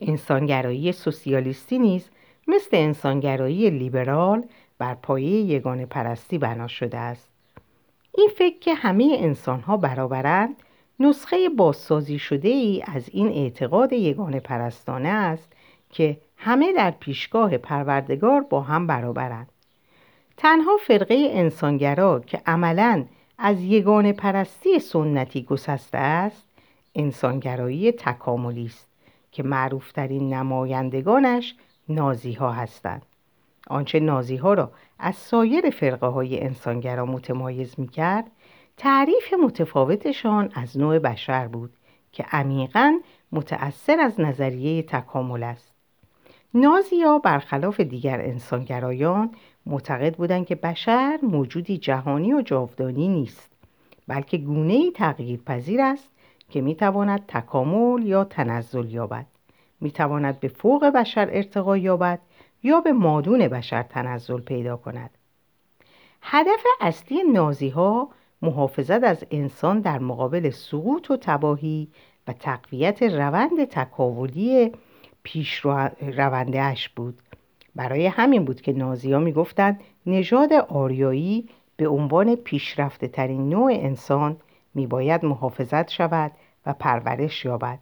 انسانگرایی 0.00 0.92
سوسیالیستی 0.92 1.78
نیز 1.78 2.10
مثل 2.48 2.70
انسانگرایی 2.72 3.70
لیبرال 3.70 4.44
بر 4.78 4.94
پایه 4.94 5.30
یگان 5.30 5.86
پرستی 5.86 6.38
بنا 6.38 6.68
شده 6.68 6.98
است. 6.98 7.30
این 8.18 8.30
فکر 8.36 8.58
که 8.58 8.74
همه 8.74 9.16
انسان 9.18 9.60
ها 9.60 9.76
برابرند 9.76 10.62
نسخه 11.00 11.48
بازسازی 11.48 12.18
شده 12.18 12.48
ای 12.48 12.82
از 12.86 13.08
این 13.12 13.28
اعتقاد 13.28 13.92
یگان 13.92 14.40
پرستانه 14.40 15.08
است 15.08 15.52
که 15.90 16.16
همه 16.36 16.72
در 16.72 16.90
پیشگاه 16.90 17.58
پروردگار 17.58 18.40
با 18.40 18.60
هم 18.60 18.86
برابرند. 18.86 19.48
تنها 20.36 20.76
فرقه 20.86 21.28
انسانگرا 21.30 22.20
که 22.20 22.42
عملاً 22.46 23.04
از 23.38 23.62
یگان 23.62 24.12
پرستی 24.12 24.78
سنتی 24.78 25.42
گسسته 25.42 25.98
است 25.98 26.48
انسانگرایی 26.94 27.92
تکاملی 27.92 28.66
است 28.66 28.88
که 29.32 29.42
معروفترین 29.42 30.34
نمایندگانش 30.34 31.54
نازی 31.88 32.32
ها 32.32 32.52
هستند 32.52 33.02
آنچه 33.66 34.00
نازی 34.00 34.36
ها 34.36 34.54
را 34.54 34.70
از 34.98 35.16
سایر 35.16 35.70
فرقه 35.70 36.06
های 36.06 36.40
انسانگرا 36.40 37.06
متمایز 37.06 37.74
می 37.78 37.88
کرد 37.88 38.30
تعریف 38.76 39.34
متفاوتشان 39.42 40.50
از 40.54 40.78
نوع 40.78 40.98
بشر 40.98 41.46
بود 41.46 41.70
که 42.12 42.24
عمیقا 42.32 43.00
متأثر 43.32 44.00
از 44.00 44.20
نظریه 44.20 44.82
تکامل 44.82 45.42
است. 45.42 45.72
نازیا 46.54 47.18
برخلاف 47.18 47.80
دیگر 47.80 48.20
انسانگرایان 48.20 49.30
معتقد 49.66 50.16
بودند 50.16 50.46
که 50.46 50.54
بشر 50.54 51.18
موجودی 51.22 51.78
جهانی 51.78 52.32
و 52.32 52.42
جاودانی 52.42 53.08
نیست 53.08 53.52
بلکه 54.08 54.38
گونه 54.38 54.72
ای 54.72 54.90
تغییر 54.90 55.40
پذیر 55.46 55.80
است 55.80 56.08
که 56.50 56.60
می 56.60 56.74
تواند 56.74 57.26
تکامل 57.28 58.06
یا 58.06 58.24
تنزل 58.24 58.90
یابد. 58.90 59.26
می 59.80 59.90
تواند 59.90 60.40
به 60.40 60.48
فوق 60.48 60.84
بشر 60.84 61.28
ارتقا 61.32 61.76
یابد 61.76 62.18
یا 62.62 62.80
به 62.80 62.92
مادون 62.92 63.48
بشر 63.48 63.82
تنزل 63.82 64.40
پیدا 64.40 64.76
کند. 64.76 65.10
هدف 66.22 66.64
اصلی 66.80 67.22
نازی 67.22 67.68
ها 67.68 68.08
محافظت 68.42 69.04
از 69.04 69.24
انسان 69.30 69.80
در 69.80 69.98
مقابل 69.98 70.50
سقوط 70.50 71.10
و 71.10 71.16
تباهی 71.16 71.88
و 72.28 72.32
تقویت 72.32 73.02
روند 73.02 73.64
تکاولی 73.64 74.72
پیش 75.22 75.60
رونده 76.00 76.74
بود. 76.96 77.18
برای 77.74 78.06
همین 78.06 78.44
بود 78.44 78.60
که 78.60 78.72
نازی 78.72 79.16
می 79.16 79.32
گفتند 79.32 79.80
نژاد 80.06 80.52
آریایی 80.52 81.48
به 81.76 81.88
عنوان 81.88 82.34
پیشرفته 82.34 83.08
ترین 83.08 83.48
نوع 83.48 83.72
انسان 83.74 84.36
می 84.74 84.86
باید 84.86 85.24
محافظت 85.24 85.90
شود 85.90 86.32
و 86.66 86.72
پرورش 86.72 87.44
یابد 87.44 87.78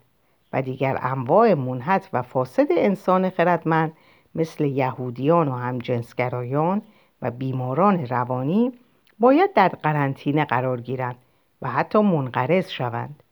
و 0.52 0.62
دیگر 0.62 0.98
انواع 1.02 1.54
منحط 1.54 2.04
و 2.12 2.22
فاسد 2.22 2.66
انسان 2.70 3.30
خردمند 3.30 3.92
مثل 4.34 4.64
یهودیان 4.64 5.48
و 5.48 5.52
همجنسگرایان 5.52 6.82
و 7.22 7.30
بیماران 7.30 8.06
روانی 8.06 8.72
باید 9.18 9.52
در 9.52 9.68
قرنطینه 9.68 10.44
قرار 10.44 10.80
گیرند 10.80 11.16
و 11.62 11.70
حتی 11.70 11.98
منقرض 11.98 12.70
شوند. 12.70 13.22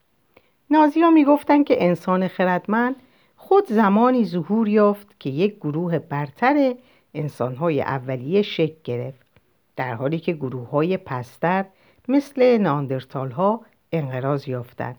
نازی 0.70 1.00
ها 1.00 1.36
که 1.62 1.84
انسان 1.84 2.28
خردمند 2.28 2.96
خود 3.36 3.66
زمانی 3.66 4.24
ظهور 4.24 4.68
یافت 4.68 5.20
که 5.20 5.30
یک 5.30 5.56
گروه 5.56 5.98
برتر 5.98 6.74
انسانهای 7.14 7.82
اولیه 7.82 8.42
شکل 8.42 8.76
گرفت 8.84 9.26
در 9.76 9.94
حالی 9.94 10.18
که 10.18 10.32
گروه 10.32 10.68
های 10.70 10.96
پستر 10.96 11.64
مثل 12.08 12.58
ناندرتال 12.58 13.30
ها 13.30 13.60
انقراض 13.92 14.48
یافتند. 14.48 14.96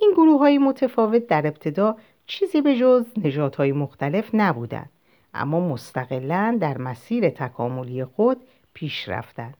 این 0.00 0.12
گروه 0.12 0.38
های 0.38 0.58
متفاوت 0.58 1.26
در 1.26 1.46
ابتدا 1.46 1.96
چیزی 2.26 2.60
به 2.60 2.76
جز 2.76 3.06
نژادهای 3.16 3.72
مختلف 3.72 4.30
نبودند 4.32 4.90
اما 5.34 5.60
مستقلا 5.60 6.58
در 6.60 6.78
مسیر 6.78 7.30
تکاملی 7.30 8.04
خود 8.04 8.44
پیش 8.74 9.08
رفتند. 9.08 9.56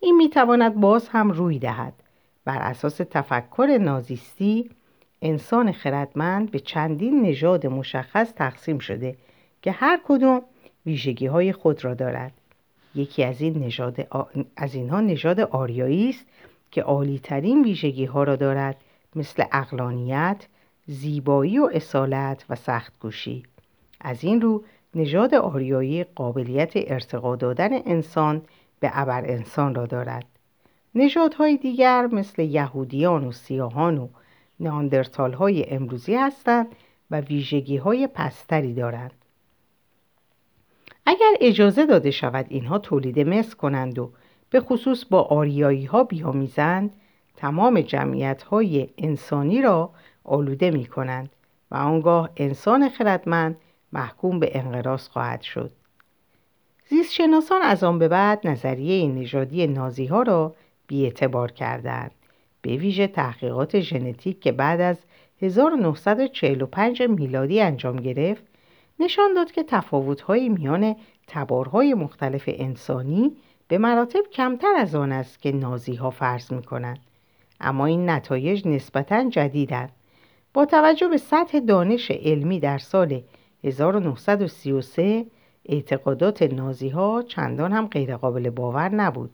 این 0.00 0.16
می‌تواند 0.16 0.74
باز 0.74 1.08
هم 1.08 1.30
روی 1.30 1.58
دهد. 1.58 1.92
بر 2.44 2.58
اساس 2.58 2.96
تفکر 2.96 3.78
نازیستی 3.80 4.70
انسان 5.22 5.72
خردمند 5.72 6.50
به 6.50 6.60
چندین 6.60 7.22
نژاد 7.22 7.66
مشخص 7.66 8.32
تقسیم 8.32 8.78
شده 8.78 9.16
که 9.62 9.72
هر 9.72 10.00
کدوم 10.08 10.42
ویژگی 10.86 11.26
های 11.26 11.52
خود 11.52 11.84
را 11.84 11.94
دارد. 11.94 12.32
یکی 12.94 13.24
از 13.24 13.40
این 13.40 13.64
نژاد 13.64 14.08
از 14.56 14.74
اینها 14.74 15.00
نژاد 15.00 15.40
آریایی 15.40 16.08
است 16.08 16.26
که 16.70 16.82
عالیترین 16.82 17.64
ویژگی 17.64 18.04
ها 18.04 18.22
را 18.22 18.36
دارد 18.36 18.76
مثل 19.16 19.44
اقلانیت، 19.52 20.46
زیبایی 20.86 21.58
و 21.58 21.70
اصالت 21.72 22.44
و 22.50 22.54
سختگوشی 22.54 23.42
از 24.00 24.24
این 24.24 24.40
رو 24.40 24.64
نژاد 24.94 25.34
آریایی 25.34 26.04
قابلیت 26.04 26.72
ارتقا 26.74 27.36
دادن 27.36 27.70
انسان 27.72 28.42
به 28.80 28.90
ابر 28.92 29.24
انسان 29.24 29.74
را 29.74 29.86
دارد 29.86 30.24
نژادهای 30.94 31.56
دیگر 31.56 32.06
مثل 32.06 32.42
یهودیان 32.42 33.24
و 33.24 33.32
سیاهان 33.32 33.98
و 33.98 34.08
ناندرتال 34.60 35.32
های 35.32 35.70
امروزی 35.70 36.14
هستند 36.14 36.66
و 37.10 37.20
ویژگی 37.20 37.76
های 37.76 38.06
پستری 38.06 38.74
دارند. 38.74 39.12
اگر 41.06 41.32
اجازه 41.40 41.86
داده 41.86 42.10
شود 42.10 42.46
اینها 42.48 42.78
تولید 42.78 43.20
مثل 43.20 43.56
کنند 43.56 43.98
و 43.98 44.12
به 44.50 44.60
خصوص 44.60 45.04
با 45.04 45.22
آریایی 45.22 45.84
ها 45.84 46.04
بیامیزند 46.04 46.92
تمام 47.36 47.80
جمعیت 47.80 48.42
های 48.42 48.88
انسانی 48.98 49.62
را 49.62 49.90
آلوده 50.24 50.70
می 50.70 50.86
کنند 50.86 51.30
و 51.70 51.76
آنگاه 51.76 52.30
انسان 52.36 52.88
خردمند 52.88 53.56
محکوم 53.92 54.38
به 54.38 54.58
انقراض 54.58 55.08
خواهد 55.08 55.42
شد. 55.42 55.72
زیستشناسان 56.90 57.62
از 57.62 57.84
آن 57.84 57.98
به 57.98 58.08
بعد 58.08 58.46
نظریه 58.46 59.08
نژادی 59.08 59.66
نازی 59.66 60.06
ها 60.06 60.22
را 60.22 60.54
بیاعتبار 60.86 61.52
کردند. 61.52 62.10
به 62.62 62.76
ویژه 62.76 63.06
تحقیقات 63.06 63.80
ژنتیک 63.80 64.40
که 64.40 64.52
بعد 64.52 64.80
از 64.80 64.96
1945 65.42 67.02
میلادی 67.02 67.60
انجام 67.60 67.96
گرفت 67.96 68.42
نشان 69.00 69.34
داد 69.34 69.52
که 69.52 69.62
تفاوت‌های 69.62 70.48
میان 70.48 70.96
تبارهای 71.26 71.94
مختلف 71.94 72.44
انسانی 72.46 73.36
به 73.68 73.78
مراتب 73.78 74.22
کمتر 74.32 74.74
از 74.76 74.94
آن 74.94 75.12
است 75.12 75.42
که 75.42 75.52
نازی 75.52 75.94
ها 75.94 76.10
فرض 76.10 76.52
می 76.52 76.62
کنند. 76.62 76.98
اما 77.60 77.86
این 77.86 78.10
نتایج 78.10 78.68
نسبتا 78.68 79.30
جدیدند. 79.30 79.92
با 80.54 80.64
توجه 80.64 81.08
به 81.08 81.16
سطح 81.16 81.58
دانش 81.58 82.10
علمی 82.10 82.60
در 82.60 82.78
سال 82.78 83.22
1933 83.64 85.26
اعتقادات 85.68 86.42
نازی 86.42 86.88
ها 86.88 87.22
چندان 87.28 87.72
هم 87.72 87.86
غیرقابل 87.86 88.50
باور 88.50 88.88
نبود. 88.88 89.30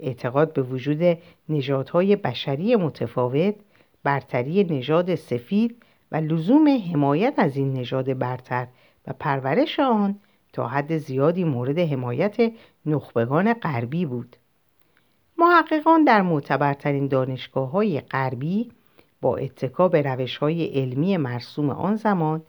اعتقاد 0.00 0.52
به 0.52 0.62
وجود 0.62 1.18
نژادهای 1.48 2.16
بشری 2.16 2.76
متفاوت 2.76 3.54
برتری 4.02 4.64
نژاد 4.64 5.14
سفید 5.14 5.82
و 6.12 6.16
لزوم 6.16 6.68
حمایت 6.92 7.34
از 7.36 7.56
این 7.56 7.72
نژاد 7.72 8.18
برتر 8.18 8.66
و 9.06 9.12
پرورش 9.12 9.80
آن 9.80 10.18
تا 10.52 10.68
حد 10.68 10.96
زیادی 10.96 11.44
مورد 11.44 11.78
حمایت 11.78 12.52
نخبگان 12.86 13.52
غربی 13.52 14.06
بود. 14.06 14.36
محققان 15.38 16.04
در 16.04 16.22
معتبرترین 16.22 17.08
دانشگاه 17.08 17.70
های 17.70 18.00
غربی 18.00 18.72
با 19.20 19.36
اتکا 19.36 19.88
به 19.88 20.02
روش 20.02 20.36
های 20.36 20.66
علمی 20.66 21.16
مرسوم 21.16 21.70
آن 21.70 21.96
زمان 21.96 22.42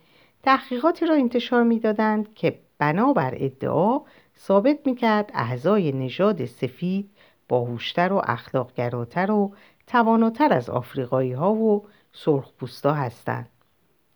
تحقیقاتی 0.44 1.06
را 1.06 1.16
انتشار 1.16 1.64
می‌دادند 1.64 2.34
که 2.34 2.60
بنابر 2.80 3.34
ادعا 3.38 4.00
ثابت 4.38 4.78
می‌کرد 4.86 5.32
اعضای 5.34 5.92
نژاد 5.92 6.46
سفید 6.46 7.10
باهوشتر 7.50 8.14
و 8.14 8.22
اخلاقگراتر 8.24 9.32
و 9.32 9.54
تواناتر 9.88 10.54
از 10.54 10.70
آفریقایی 10.70 11.32
ها 11.32 11.54
و 11.54 11.86
سرخپوستا 12.14 12.94
هستند 12.94 13.50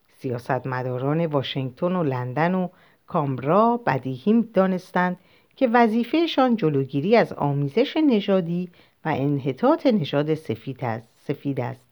سیاستمداران 0.08 1.25
واشنگتن 1.25 1.96
و 1.96 2.03
لندن 2.03 2.56
و 2.56 2.68
کامبرا 3.08 3.80
بدیهی 3.86 4.41
دانستند 4.53 5.18
که 5.56 5.68
وظیفهشان 5.68 6.56
جلوگیری 6.56 7.15
از 7.15 7.34
آمیزش 7.34 7.98
نژادی 7.98 8.70
و 9.06 9.10
انحطاط 9.10 9.88
نژاد 9.88 10.34
سفید 10.34 10.86
است. 10.86 11.10
سفید 11.18 11.60
است. 11.60 11.88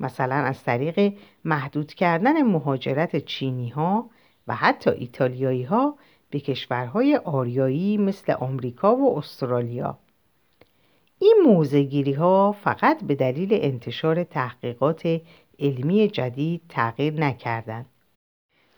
مثلا 0.00 0.34
از 0.34 0.64
طریق 0.64 1.14
محدود 1.44 1.94
کردن 1.94 2.42
مهاجرت 2.42 3.16
چینی 3.16 3.68
ها 3.68 4.10
و 4.48 4.54
حتی 4.54 4.90
ایتالیایی 4.90 5.62
ها 5.62 5.94
به 6.30 6.40
کشورهای 6.40 7.16
آریایی 7.16 7.98
مثل 7.98 8.32
آمریکا 8.32 8.96
و 8.96 9.18
استرالیا 9.18 9.98
این 11.22 11.36
موزگیری 11.46 12.12
ها 12.12 12.52
فقط 12.52 13.04
به 13.04 13.14
دلیل 13.14 13.48
انتشار 13.52 14.24
تحقیقات 14.24 15.20
علمی 15.58 16.08
جدید 16.08 16.62
تغییر 16.68 17.14
نکردند. 17.14 17.86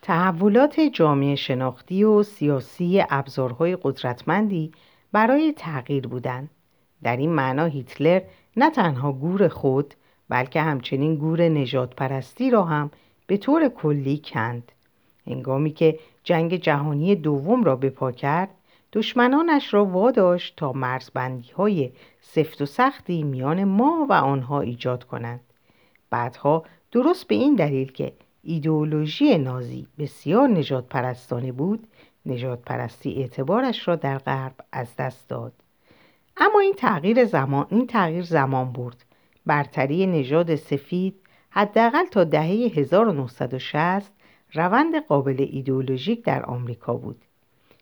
تحولات 0.03 0.81
جامعه 0.81 1.35
شناختی 1.35 2.05
و 2.05 2.23
سیاسی 2.23 3.03
ابزارهای 3.11 3.77
قدرتمندی 3.83 4.73
برای 5.13 5.55
تغییر 5.57 6.07
بودند. 6.07 6.51
در 7.03 7.17
این 7.17 7.33
معنا 7.33 7.65
هیتلر 7.65 8.23
نه 8.57 8.71
تنها 8.71 9.13
گور 9.13 9.49
خود 9.49 9.95
بلکه 10.29 10.61
همچنین 10.61 11.17
گور 11.17 11.43
نجات 11.43 11.95
پرستی 11.95 12.51
را 12.51 12.65
هم 12.65 12.91
به 13.27 13.37
طور 13.37 13.69
کلی 13.69 14.21
کند. 14.25 14.73
هنگامی 15.27 15.71
که 15.71 15.99
جنگ 16.25 16.57
جهانی 16.57 17.15
دوم 17.15 17.65
را 17.65 17.77
بپا 17.77 18.13
کرد 18.13 18.49
دشمنانش 18.93 19.75
را 19.75 19.85
واداشت 19.85 20.57
تا 20.57 20.73
مرزبندی 20.73 21.51
های 21.51 21.93
سفت 22.21 22.63
و 22.63 22.67
سختی 22.67 23.23
میان 23.23 23.65
ما 23.65 24.07
و 24.11 24.13
آنها 24.13 24.61
ایجاد 24.61 25.05
کنند. 25.05 25.41
بعدها 26.11 26.65
درست 26.93 27.29
به 27.29 27.35
این 27.35 27.55
دلیل 27.55 27.93
که 27.93 28.13
ایدئولوژی 28.43 29.39
نازی 29.39 29.87
بسیار 29.99 30.49
نجات 30.49 30.89
پرستانه 30.89 31.53
بود 31.53 31.87
نجات 32.27 32.63
پرستی 32.63 33.15
اعتبارش 33.15 33.89
را 33.89 33.97
در 33.97 34.19
غرب 34.19 34.55
از 34.73 34.97
دست 34.97 35.29
داد. 35.29 35.53
اما 36.37 36.61
این 36.61 36.75
تغییر 36.75 37.25
زمان 37.25 37.67
این 37.71 37.87
تغییر 37.87 38.23
زمان 38.23 38.73
برد. 38.73 39.05
برتری 39.47 40.07
نژاد 40.07 40.55
سفید 40.55 41.15
حداقل 41.51 42.05
تا 42.05 42.25
دهه 42.25 42.73
1960 42.75 44.13
روند 44.55 45.07
قابل 45.07 45.47
ایدئولوژیک 45.51 46.25
در 46.25 46.43
آمریکا 46.43 46.95
بود 46.95 47.23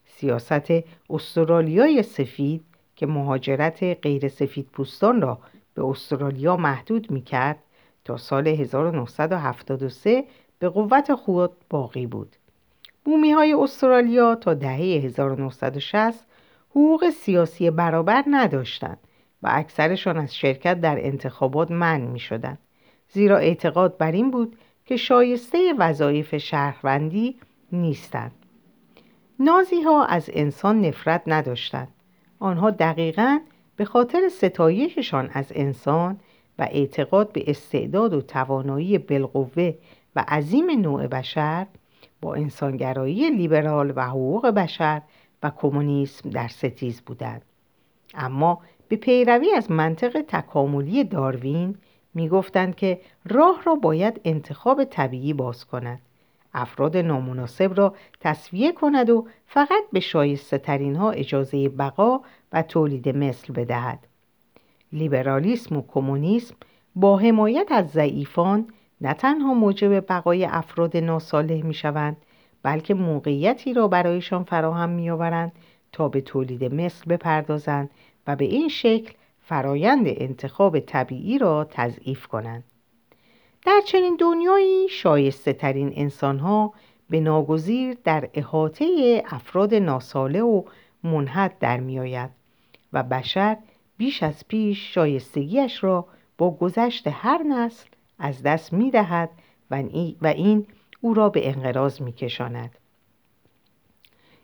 سیاست 0.07 0.73
استرالیای 1.11 2.03
سفید 2.03 2.65
که 2.97 3.07
مهاجرت 3.07 3.83
غیر 3.83 4.29
سفید 4.29 4.67
پوستان 4.73 5.23
را 5.23 5.39
به 5.75 5.85
استرالیا 5.85 6.57
محدود 6.57 7.11
می 7.11 7.23
کرد 7.23 7.59
تا 8.05 8.17
سال 8.17 8.49
1973 8.49 10.25
به 10.59 10.69
قوت 10.69 11.15
خود 11.15 11.53
باقی 11.71 12.07
بود. 12.07 12.37
بومی 13.05 13.31
های 13.31 13.53
استرالیا 13.53 14.35
تا 14.35 14.55
دهه 14.55 14.77
1960 14.77 16.27
حقوق 16.71 17.11
سیاسی 17.11 17.71
برابر 17.71 18.25
نداشتند 18.27 18.99
و 19.43 19.49
اکثرشان 19.53 20.17
از 20.17 20.37
شرکت 20.37 20.81
در 20.81 21.07
انتخابات 21.07 21.71
منع 21.71 22.07
می 22.07 22.21
شدند. 22.21 22.59
زیرا 23.09 23.39
اعتقاد 23.39 23.97
بر 23.97 24.13
این 24.13 24.31
بود 24.31 24.57
که 24.91 24.97
شایسته 24.97 25.75
وظایف 25.79 26.37
شهروندی 26.37 27.37
نیستند. 27.73 28.33
نازی 29.39 29.83
ها 29.83 30.05
از 30.05 30.31
انسان 30.33 30.81
نفرت 30.81 31.23
نداشتند. 31.27 31.89
آنها 32.39 32.71
دقیقا 32.71 33.39
به 33.77 33.85
خاطر 33.85 34.29
ستایششان 34.29 35.31
از 35.33 35.53
انسان 35.55 36.21
و 36.59 36.69
اعتقاد 36.71 37.33
به 37.33 37.45
استعداد 37.47 38.15
و 38.15 38.21
توانایی 38.21 38.99
بالقوه 38.99 39.75
و 40.17 40.25
عظیم 40.29 40.71
نوع 40.71 41.07
بشر 41.07 41.67
با 42.21 42.35
انسانگرایی 42.35 43.31
لیبرال 43.31 43.93
و 43.97 44.09
حقوق 44.09 44.47
بشر 44.47 45.03
و 45.43 45.51
کمونیسم 45.57 46.31
در 46.31 46.49
ستیز 46.49 47.01
بودند 47.01 47.43
اما 48.15 48.61
به 48.89 48.97
پیروی 48.97 49.51
از 49.51 49.71
منطق 49.71 50.25
تکاملی 50.29 51.05
داروین 51.05 51.77
می‌گفتند 52.15 52.75
که 52.75 53.01
راه 53.29 53.63
را 53.65 53.75
باید 53.75 54.21
انتخاب 54.25 54.85
طبیعی 54.85 55.33
باز 55.33 55.65
کند. 55.65 56.01
افراد 56.55 56.97
نامناسب 56.97 57.73
را 57.77 57.95
تصویه 58.21 58.73
کند 58.73 59.11
و 59.11 59.27
فقط 59.47 59.85
به 59.93 60.01
شایسته 60.01 60.59
ترین 60.59 60.97
ها 60.97 61.11
اجازه 61.11 61.69
بقا 61.69 62.21
و 62.53 62.63
تولید 62.63 63.09
مثل 63.09 63.53
بدهد. 63.53 64.07
لیبرالیسم 64.93 65.77
و 65.77 65.83
کمونیسم 65.89 66.55
با 66.97 67.19
حمایت 67.19 67.67
از 67.71 67.91
ضعیفان 67.91 68.67
نه 69.01 69.15
تنها 69.15 69.55
موجب 69.55 70.13
بقای 70.13 70.45
افراد 70.45 70.97
ناصالح 70.97 71.63
می 71.63 71.75
شوند 71.75 72.17
بلکه 72.63 72.95
موقعیتی 72.95 73.75
را 73.75 73.89
برایشان 73.89 74.45
فراهم 74.45 74.91
می 74.91 75.11
آورند 75.11 75.53
تا 75.93 76.09
به 76.09 76.21
تولید 76.21 76.75
مثل 76.75 77.05
بپردازند 77.09 77.91
و 78.27 78.37
به 78.37 78.45
این 78.45 78.69
شکل 78.69 79.13
فرایند 79.51 80.05
انتخاب 80.07 80.81
طبیعی 80.81 81.39
را 81.39 81.67
تضعیف 81.71 82.27
کنند 82.27 82.65
در 83.67 83.81
چنین 83.87 84.17
دنیایی 84.21 84.89
شایسته 84.89 85.53
ترین 85.53 85.93
انسان 85.97 86.39
ها 86.39 86.75
به 87.11 87.21
ناگزیر 87.21 87.97
در 88.05 88.29
احاطه 88.35 89.23
افراد 89.27 89.75
ناساله 89.75 90.43
و 90.43 90.63
منحد 91.05 91.59
در 91.59 91.81
می 91.81 91.99
آید 91.99 92.31
و 92.93 93.03
بشر 93.03 93.57
بیش 93.97 94.23
از 94.23 94.49
پیش 94.49 94.95
شایستگیش 94.95 95.85
را 95.85 96.07
با 96.39 96.51
گذشت 96.51 97.09
هر 97.09 97.43
نسل 97.43 97.89
از 98.19 98.43
دست 98.43 98.73
می 98.73 98.91
دهد 98.91 99.31
و 99.71 100.27
این 100.27 100.67
او 101.01 101.15
را 101.15 101.29
به 101.29 101.49
انقراض 101.49 102.01
می 102.01 102.13
کشاند. 102.13 102.71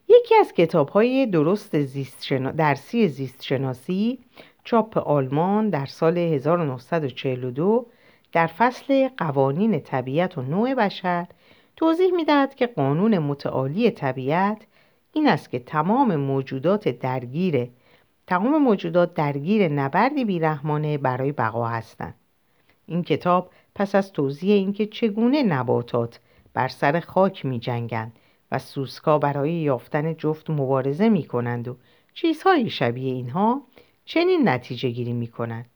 یکی 0.08 0.34
از 0.34 0.52
کتاب 0.52 0.88
های 0.88 1.26
درست 1.26 1.80
زیست 1.80 2.32
درسی 2.32 3.08
زیست 3.08 3.42
شناسی 3.42 4.18
چاپ 4.66 4.98
آلمان 4.98 5.70
در 5.70 5.87
سال 5.87 6.18
1942 6.18 7.87
در 8.33 8.46
فصل 8.46 9.09
قوانین 9.09 9.81
طبیعت 9.81 10.38
و 10.38 10.42
نوع 10.42 10.74
بشر 10.74 11.26
توضیح 11.76 12.11
می‌دهد 12.16 12.55
که 12.55 12.66
قانون 12.66 13.18
متعالی 13.18 13.90
طبیعت 13.90 14.59
این 15.12 15.29
است 15.29 15.50
که 15.50 15.59
تمام 15.59 16.16
موجودات 16.16 16.88
درگیر 16.88 17.68
تمام 18.26 18.62
موجودات 18.62 19.14
درگیر 19.14 19.68
نبردی 19.68 20.24
بیرحمانه 20.24 20.98
برای 20.98 21.33
بقا 21.33 21.66
هستند. 21.66 22.14
این 22.87 23.02
کتاب 23.02 23.50
پس 23.74 23.94
از 23.94 24.12
توضیح 24.12 24.52
اینکه 24.52 24.87
چگونه 24.87 25.42
نباتات 25.42 26.20
بر 26.55 26.68
سر 26.68 27.00
خاک 27.00 27.44
می 27.44 27.59
جنگند 27.59 28.12
و 28.52 28.59
سوسکا 28.59 29.18
برای 29.18 29.52
یافتن 29.52 30.14
جفت 30.14 30.50
مبارزه 30.50 31.09
می 31.09 31.24
کنند 31.24 31.68
و 31.68 31.76
چیزهای 32.14 32.70
شبیه 32.70 33.12
اینها 33.12 33.62
چنین 34.08 34.48
نتیجه 34.48 34.90
گیری 34.90 35.12
می 35.12 35.26
کنند 35.26 35.66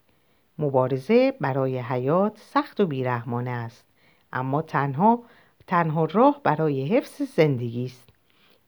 مبارزه 0.58 1.32
برای 1.40 1.78
حیات 1.78 2.38
سخت 2.38 2.80
و 2.80 2.86
بیرحمانه 2.86 3.50
است 3.50 3.84
اما 4.32 4.62
تنها 4.62 5.22
تنها 5.66 6.04
راه 6.04 6.40
برای 6.42 6.86
حفظ 6.86 7.22
زندگی 7.22 7.84
است. 7.84 8.08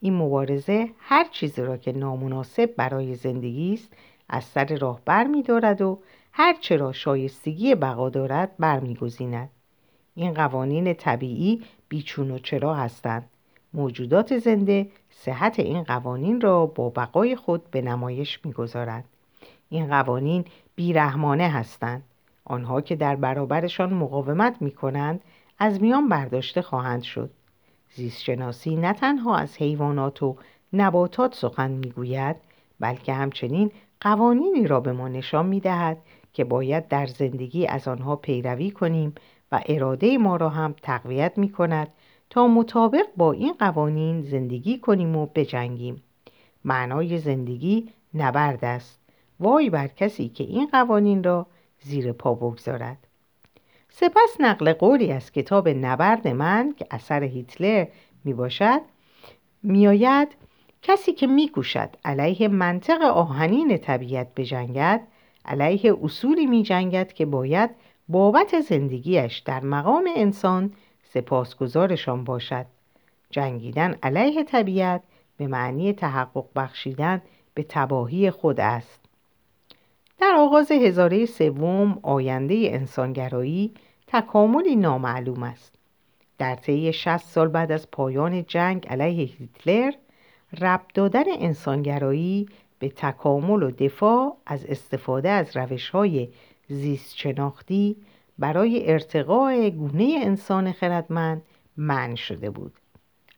این 0.00 0.14
مبارزه 0.14 0.90
هر 0.98 1.24
چیزی 1.24 1.62
را 1.62 1.76
که 1.76 1.92
نامناسب 1.92 2.74
برای 2.76 3.14
زندگی 3.14 3.74
است 3.74 3.92
از 4.28 4.44
سر 4.44 4.64
راه 4.64 5.00
بر 5.04 5.24
می 5.24 5.42
دارد 5.42 5.80
و 5.80 5.98
هر 6.32 6.56
چه 6.60 6.76
را 6.76 6.92
شایستگی 6.92 7.74
بقا 7.74 8.10
دارد 8.10 8.56
برمیگزیند 8.58 9.50
این 10.14 10.34
قوانین 10.34 10.94
طبیعی 10.94 11.62
بیچون 11.88 12.30
و 12.30 12.38
چرا 12.38 12.74
هستند. 12.74 13.30
موجودات 13.74 14.38
زنده 14.38 14.90
صحت 15.10 15.60
این 15.60 15.82
قوانین 15.82 16.40
را 16.40 16.66
با 16.66 16.90
بقای 16.90 17.36
خود 17.36 17.70
به 17.70 17.82
نمایش 17.82 18.40
می‌گذارند 18.44 19.04
این 19.72 19.86
قوانین 19.86 20.44
بیرحمانه 20.74 21.48
هستند. 21.48 22.02
آنها 22.44 22.80
که 22.80 22.96
در 22.96 23.16
برابرشان 23.16 23.94
مقاومت 23.94 24.62
می 24.62 24.70
کنند 24.70 25.20
از 25.58 25.82
میان 25.82 26.08
برداشته 26.08 26.62
خواهند 26.62 27.02
شد. 27.02 27.30
زیستشناسی 27.94 28.76
نه 28.76 28.92
تنها 28.92 29.36
از 29.36 29.56
حیوانات 29.56 30.22
و 30.22 30.36
نباتات 30.72 31.34
سخن 31.34 31.70
می‌گوید 31.70 32.36
بلکه 32.80 33.12
همچنین 33.12 33.70
قوانینی 34.00 34.66
را 34.66 34.80
به 34.80 34.92
ما 34.92 35.08
نشان 35.08 35.46
می‌دهد 35.46 35.98
که 36.32 36.44
باید 36.44 36.88
در 36.88 37.06
زندگی 37.06 37.66
از 37.66 37.88
آنها 37.88 38.16
پیروی 38.16 38.70
کنیم 38.70 39.14
و 39.52 39.60
اراده 39.66 40.18
ما 40.18 40.36
را 40.36 40.48
هم 40.48 40.74
تقویت 40.82 41.38
می 41.38 41.52
کند 41.52 41.88
تا 42.30 42.46
مطابق 42.46 43.06
با 43.16 43.32
این 43.32 43.52
قوانین 43.52 44.22
زندگی 44.22 44.78
کنیم 44.78 45.16
و 45.16 45.26
بجنگیم. 45.26 46.02
معنای 46.64 47.18
زندگی 47.18 47.88
نبرد 48.14 48.64
است. 48.64 49.01
وای 49.42 49.70
بر 49.70 49.88
کسی 49.88 50.28
که 50.28 50.44
این 50.44 50.68
قوانین 50.72 51.24
را 51.24 51.46
زیر 51.80 52.12
پا 52.12 52.34
بگذارد. 52.34 52.98
سپس 53.88 54.36
نقل 54.40 54.72
قولی 54.72 55.12
از 55.12 55.32
کتاب 55.32 55.68
نبرد 55.68 56.28
من 56.28 56.74
که 56.76 56.86
اثر 56.90 57.22
هیتلر 57.22 57.86
می 58.24 58.34
باشد 58.34 58.80
میآید 59.62 60.28
کسی 60.82 61.12
که 61.12 61.26
میکوشد 61.26 61.90
علیه 62.04 62.48
منطق 62.48 63.02
آهنین 63.02 63.78
طبیعت 63.78 64.28
بجنگد 64.36 65.00
علیه 65.44 65.94
اصولی 66.02 66.46
می 66.46 66.62
جنگد 66.62 67.12
که 67.12 67.26
باید 67.26 67.70
بابت 68.08 68.60
زندگیش 68.60 69.38
در 69.38 69.60
مقام 69.60 70.08
انسان 70.16 70.72
سپاسگزارشان 71.04 72.24
باشد. 72.24 72.66
جنگیدن 73.30 73.96
علیه 74.02 74.44
طبیعت 74.44 75.02
به 75.36 75.46
معنی 75.46 75.92
تحقق 75.92 76.46
بخشیدن 76.56 77.22
به 77.54 77.66
تباهی 77.68 78.30
خود 78.30 78.60
است. 78.60 79.01
در 80.18 80.34
آغاز 80.38 80.72
هزاره 80.72 81.26
سوم 81.26 81.98
آینده 82.02 82.54
انسانگرایی 82.54 83.74
تکاملی 84.06 84.76
نامعلوم 84.76 85.42
است. 85.42 85.74
در 86.38 86.54
طی 86.54 86.92
60 86.92 87.16
سال 87.16 87.48
بعد 87.48 87.72
از 87.72 87.90
پایان 87.90 88.44
جنگ 88.44 88.88
علیه 88.88 89.24
هیتلر 89.38 89.92
رب 90.60 90.80
دادن 90.94 91.24
انسانگرایی 91.38 92.48
به 92.78 92.88
تکامل 92.88 93.62
و 93.62 93.70
دفاع 93.70 94.36
از 94.46 94.66
استفاده 94.66 95.28
از 95.28 95.56
روش 95.56 95.90
های 95.90 96.28
زیست 96.68 97.16
شناختی 97.16 97.96
برای 98.38 98.92
ارتقاء 98.92 99.70
گونه 99.70 100.20
انسان 100.22 100.72
خردمند 100.72 101.42
من 101.76 102.14
شده 102.14 102.50
بود. 102.50 102.72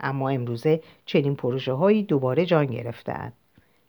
اما 0.00 0.28
امروزه 0.28 0.80
چنین 1.06 1.36
پروژه 1.36 1.72
هایی 1.72 2.02
دوباره 2.02 2.46
جان 2.46 2.66
گرفتهاند. 2.66 3.32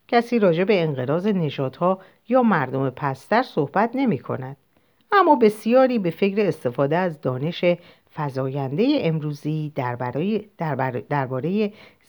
کسی 0.07 0.39
راجع 0.39 0.63
به 0.63 0.83
انقراض 0.83 1.27
نژادها 1.27 1.99
یا 2.29 2.43
مردم 2.43 2.89
پستر 2.89 3.43
صحبت 3.43 3.91
نمی 3.93 4.19
کند. 4.19 4.57
اما 5.11 5.35
بسیاری 5.35 5.99
به 5.99 6.09
فکر 6.09 6.47
استفاده 6.47 6.97
از 6.97 7.21
دانش 7.21 7.65
فزاینده 8.15 8.97
امروزی 9.01 9.71
درباره 9.75 11.01
در 11.09 11.41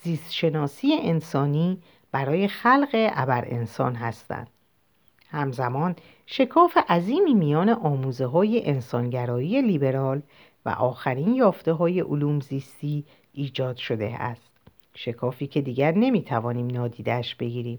زیستشناسی 0.03 0.93
انسانی 1.03 1.79
برای 2.13 2.49
خلق 2.49 2.89
ابر 2.93 3.45
انسان 3.49 3.95
هستند. 3.95 4.51
همزمان 5.31 5.97
شکاف 6.27 6.77
عظیمی 6.89 7.35
میان 7.35 7.69
آموزه 7.69 8.27
های 8.27 8.67
انسانگرایی 8.67 9.63
لیبرال 9.63 10.23
و 10.65 10.69
آخرین 10.69 11.35
یافته 11.35 11.73
های 11.73 12.01
علوم 12.01 12.41
زیستی 12.41 13.05
ایجاد 13.33 13.77
شده 13.77 14.23
است. 14.23 14.51
شکافی 14.95 15.47
که 15.47 15.61
دیگر 15.61 15.93
نمی‌توانیم 15.93 16.67
نادیدش 16.67 17.35
بگیریم. 17.35 17.79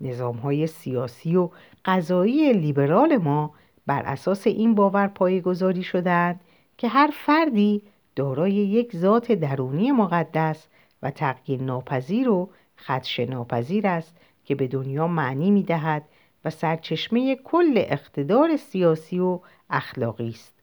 نظام 0.00 0.36
های 0.36 0.66
سیاسی 0.66 1.36
و 1.36 1.50
قضایی 1.84 2.52
لیبرال 2.52 3.16
ما 3.16 3.54
بر 3.86 4.02
اساس 4.02 4.46
این 4.46 4.74
باور 4.74 5.08
پایگذاری 5.08 5.82
شدند 5.82 6.40
که 6.78 6.88
هر 6.88 7.10
فردی 7.12 7.82
دارای 8.16 8.52
یک 8.52 8.96
ذات 8.96 9.32
درونی 9.32 9.92
مقدس 9.92 10.66
و 11.02 11.10
تغییر 11.10 11.62
ناپذیر 11.62 12.28
و 12.28 12.50
خدش 12.76 13.20
ناپذیر 13.20 13.86
است 13.86 14.16
که 14.44 14.54
به 14.54 14.66
دنیا 14.66 15.08
معنی 15.08 15.50
می 15.50 15.62
دهد 15.62 16.02
و 16.44 16.50
سرچشمه 16.50 17.36
کل 17.36 17.72
اقتدار 17.76 18.56
سیاسی 18.56 19.18
و 19.18 19.40
اخلاقی 19.70 20.28
است. 20.28 20.54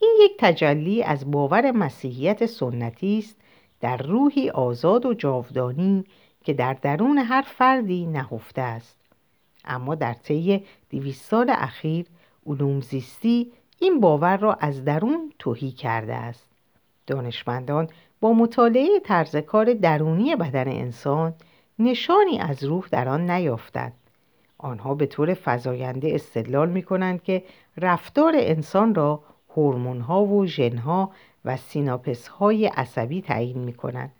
این 0.00 0.16
یک 0.24 0.32
تجلی 0.38 1.02
از 1.02 1.30
باور 1.30 1.70
مسیحیت 1.70 2.46
سنتی 2.46 3.18
است 3.18 3.36
در 3.80 3.96
روحی 3.96 4.50
آزاد 4.50 5.06
و 5.06 5.14
جاودانی 5.14 6.04
که 6.46 6.52
در 6.52 6.72
درون 6.72 7.18
هر 7.18 7.42
فردی 7.42 8.06
نهفته 8.06 8.62
است. 8.62 8.96
اما 9.64 9.94
در 9.94 10.12
طی 10.12 10.64
دویست 10.90 11.24
سال 11.24 11.50
اخیر 11.50 12.06
علوم 12.46 12.80
زیستی 12.80 13.52
این 13.78 14.00
باور 14.00 14.36
را 14.36 14.54
از 14.54 14.84
درون 14.84 15.32
توهی 15.38 15.70
کرده 15.70 16.14
است. 16.14 16.46
دانشمندان 17.06 17.88
با 18.20 18.32
مطالعه 18.32 19.00
طرز 19.04 19.36
کار 19.36 19.74
درونی 19.74 20.36
بدن 20.36 20.68
انسان 20.68 21.34
نشانی 21.78 22.38
از 22.40 22.64
روح 22.64 22.88
در 22.90 23.08
آن 23.08 23.30
نیافتند. 23.30 23.92
آنها 24.58 24.94
به 24.94 25.06
طور 25.06 25.36
فزاینده 25.44 26.14
استدلال 26.14 26.68
می 26.70 26.82
کنند 26.82 27.22
که 27.22 27.42
رفتار 27.76 28.32
انسان 28.36 28.94
را 28.94 29.22
ها 30.08 30.24
و 30.24 30.46
ژنها 30.46 31.10
و 31.44 31.56
سیناپس 31.56 32.28
های 32.28 32.66
عصبی 32.66 33.22
تعیین 33.22 33.58
می 33.58 33.72
کنند 33.72 34.12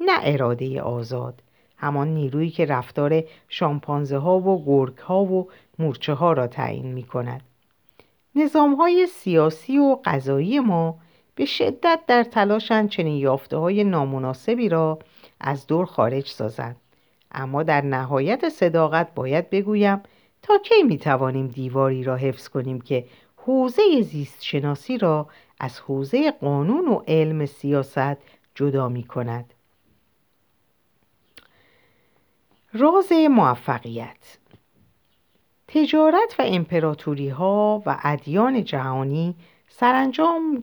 نه 0.00 0.18
اراده 0.22 0.82
آزاد. 0.82 1.43
همان 1.84 2.08
نیرویی 2.08 2.50
که 2.50 2.64
رفتار 2.66 3.22
شامپانزه 3.48 4.16
ها 4.16 4.38
و 4.38 4.64
گرگ 4.64 4.98
ها 4.98 5.24
و 5.24 5.48
مورچه 5.78 6.12
ها 6.12 6.32
را 6.32 6.46
تعیین 6.46 6.92
می 6.92 7.02
کند 7.02 7.42
نظام 8.34 8.74
های 8.74 9.06
سیاسی 9.06 9.78
و 9.78 9.98
قضایی 10.04 10.60
ما 10.60 10.98
به 11.34 11.44
شدت 11.44 12.00
در 12.06 12.24
تلاشند 12.24 12.88
چنین 12.88 13.16
یافته 13.16 13.56
های 13.56 13.84
نامناسبی 13.84 14.68
را 14.68 14.98
از 15.40 15.66
دور 15.66 15.86
خارج 15.86 16.28
سازند. 16.28 16.76
اما 17.32 17.62
در 17.62 17.80
نهایت 17.80 18.48
صداقت 18.48 19.14
باید 19.14 19.50
بگویم 19.50 20.02
تا 20.42 20.58
کی 20.58 20.82
می 20.82 20.98
توانیم 20.98 21.46
دیواری 21.46 22.04
را 22.04 22.16
حفظ 22.16 22.48
کنیم 22.48 22.80
که 22.80 23.04
حوزه 23.36 24.02
زیست 24.02 24.44
شناسی 24.44 24.98
را 24.98 25.26
از 25.60 25.80
حوزه 25.80 26.30
قانون 26.30 26.88
و 26.88 27.02
علم 27.08 27.46
سیاست 27.46 28.16
جدا 28.54 28.88
می 28.88 29.02
کند 29.02 29.53
راز 32.76 33.12
موفقیت. 33.12 34.38
تجارت 35.68 36.34
و 36.38 36.42
امپراتوری 36.46 37.28
ها 37.28 37.82
و 37.86 37.98
ادیان 38.02 38.64
جهانی 38.64 39.34
سرانجام 39.68 40.60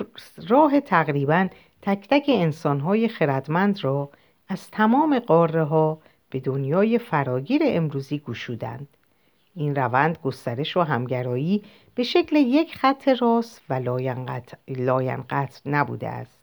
راه 0.48 0.80
تقریبا 0.80 1.48
تک 1.82 2.08
تک 2.10 2.26
انسان 2.28 2.80
های 2.80 3.08
خردمند 3.08 3.84
را 3.84 4.10
از 4.48 4.72
تمام 4.72 5.20
قاره 5.20 5.64
ها 5.64 5.98
به 6.30 6.40
دنیای 6.40 6.98
فراگیر 6.98 7.62
امروزی 7.66 8.20
گشودند. 8.20 8.88
این 9.56 9.76
روند 9.76 10.18
گسترش 10.24 10.78
و 10.78 10.82
همگرایی 10.82 11.64
به 11.96 12.04
شکل 12.04 12.36
یک 12.36 12.76
خط 12.76 13.08
راست 13.08 13.62
و 13.70 13.74
لاینقطع 14.68 15.62
نبوده 15.66 16.08
است. 16.08 16.40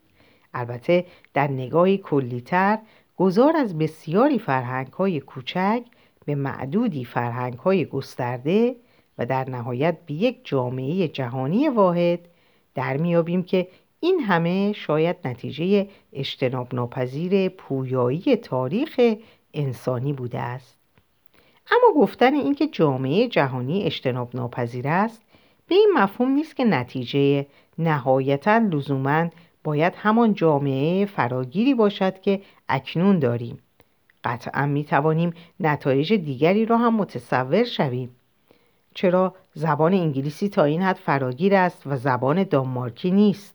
البته 0.54 1.06
در 1.34 1.48
نگاهی 1.48 1.98
کلیتر 1.98 2.78
گذار 3.18 3.56
از 3.56 3.78
بسیاری 3.78 4.38
فرهنگ 4.38 4.92
های 4.92 5.20
کوچک 5.20 5.82
به 6.24 6.34
معدودی 6.34 7.04
فرهنگ 7.04 7.54
های 7.54 7.84
گسترده 7.84 8.76
و 9.18 9.26
در 9.26 9.50
نهایت 9.50 9.96
به 10.06 10.14
یک 10.14 10.40
جامعه 10.44 11.08
جهانی 11.08 11.68
واحد 11.68 12.20
در 12.74 12.96
میابیم 12.96 13.42
که 13.42 13.68
این 14.00 14.20
همه 14.20 14.72
شاید 14.72 15.16
نتیجه 15.24 15.88
اجتناب 16.12 16.74
ناپذیر 16.74 17.48
پویایی 17.48 18.36
تاریخ 18.36 19.00
انسانی 19.54 20.12
بوده 20.12 20.38
است. 20.38 20.78
اما 21.70 22.02
گفتن 22.02 22.34
اینکه 22.34 22.66
جامعه 22.66 23.28
جهانی 23.28 23.84
اجتناب 23.84 24.36
ناپذیر 24.36 24.88
است 24.88 25.22
به 25.66 25.74
این 25.74 25.90
مفهوم 25.94 26.30
نیست 26.30 26.56
که 26.56 26.64
نتیجه 26.64 27.46
نهایتا 27.78 28.58
لزوما 28.58 29.28
باید 29.68 29.94
همان 29.96 30.34
جامعه 30.34 31.06
فراگیری 31.06 31.74
باشد 31.74 32.20
که 32.20 32.40
اکنون 32.68 33.18
داریم. 33.18 33.58
قطعا 34.24 34.66
می 34.66 34.84
توانیم 34.84 35.32
نتایج 35.60 36.12
دیگری 36.12 36.66
را 36.66 36.78
هم 36.78 36.94
متصور 36.96 37.64
شویم. 37.64 38.10
چرا 38.94 39.34
زبان 39.54 39.94
انگلیسی 39.94 40.48
تا 40.48 40.64
این 40.64 40.82
حد 40.82 40.96
فراگیر 40.96 41.54
است 41.54 41.86
و 41.86 41.96
زبان 41.96 42.42
دانمارکی 42.42 43.10
نیست؟ 43.10 43.54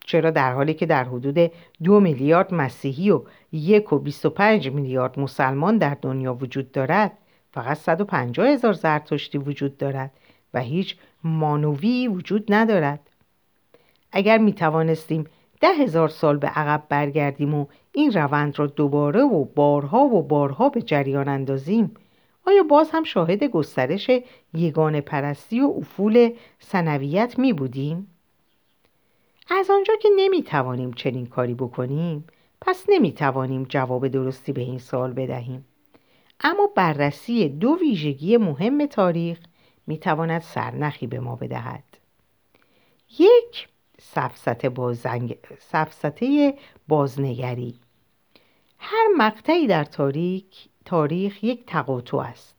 چرا 0.00 0.30
در 0.30 0.52
حالی 0.52 0.74
که 0.74 0.86
در 0.86 1.04
حدود 1.04 1.50
دو 1.82 2.00
میلیارد 2.00 2.54
مسیحی 2.54 3.10
و 3.10 3.22
یک 3.52 3.92
و 3.92 3.98
بیست 3.98 4.26
و 4.26 4.30
پنج 4.30 4.70
میلیارد 4.70 5.18
مسلمان 5.18 5.78
در 5.78 5.96
دنیا 6.02 6.34
وجود 6.34 6.72
دارد 6.72 7.12
فقط 7.52 7.76
150 7.76 8.46
هزار 8.46 8.72
زرتشتی 8.72 9.38
وجود 9.38 9.76
دارد 9.76 10.10
و 10.54 10.60
هیچ 10.60 10.96
مانوی 11.24 12.08
وجود 12.08 12.44
ندارد؟ 12.48 13.00
اگر 14.16 14.38
می 14.38 14.52
توانستیم 14.52 15.24
ده 15.60 15.68
هزار 15.68 16.08
سال 16.08 16.36
به 16.36 16.46
عقب 16.46 16.82
برگردیم 16.88 17.54
و 17.54 17.66
این 17.92 18.12
روند 18.12 18.58
را 18.58 18.66
دوباره 18.66 19.20
و 19.20 19.44
بارها 19.44 20.00
و 20.00 20.22
بارها 20.22 20.68
به 20.68 20.82
جریان 20.82 21.28
اندازیم 21.28 21.94
آیا 22.46 22.62
باز 22.62 22.90
هم 22.90 23.04
شاهد 23.04 23.44
گسترش 23.44 24.10
یگان 24.54 25.00
پرستی 25.00 25.60
و 25.60 25.74
افول 25.78 26.30
سنویت 26.58 27.38
می 27.38 27.52
بودیم؟ 27.52 28.06
از 29.50 29.70
آنجا 29.70 29.94
که 30.02 30.08
نمی 30.16 30.42
توانیم 30.42 30.92
چنین 30.92 31.26
کاری 31.26 31.54
بکنیم 31.54 32.24
پس 32.60 32.84
نمی‌توانیم 32.88 33.66
جواب 33.68 34.08
درستی 34.08 34.52
به 34.52 34.60
این 34.60 34.78
سال 34.78 35.12
بدهیم 35.12 35.64
اما 36.40 36.70
بررسی 36.74 37.48
دو 37.48 37.78
ویژگی 37.80 38.36
مهم 38.36 38.86
تاریخ 38.86 39.38
می‌تواند 39.86 40.40
سرنخی 40.40 41.06
به 41.06 41.20
ما 41.20 41.36
بدهد 41.36 41.84
یک 43.18 43.68
سفسته, 44.14 44.68
بازنگ... 44.68 45.36
سفسته 45.58 46.54
بازنگری 46.88 47.74
هر 48.78 49.08
مقطعی 49.16 49.66
در 49.66 49.84
تاریخ, 49.84 50.44
تاریخ 50.84 51.44
یک 51.44 51.66
تقاطع 51.66 52.16
است 52.16 52.54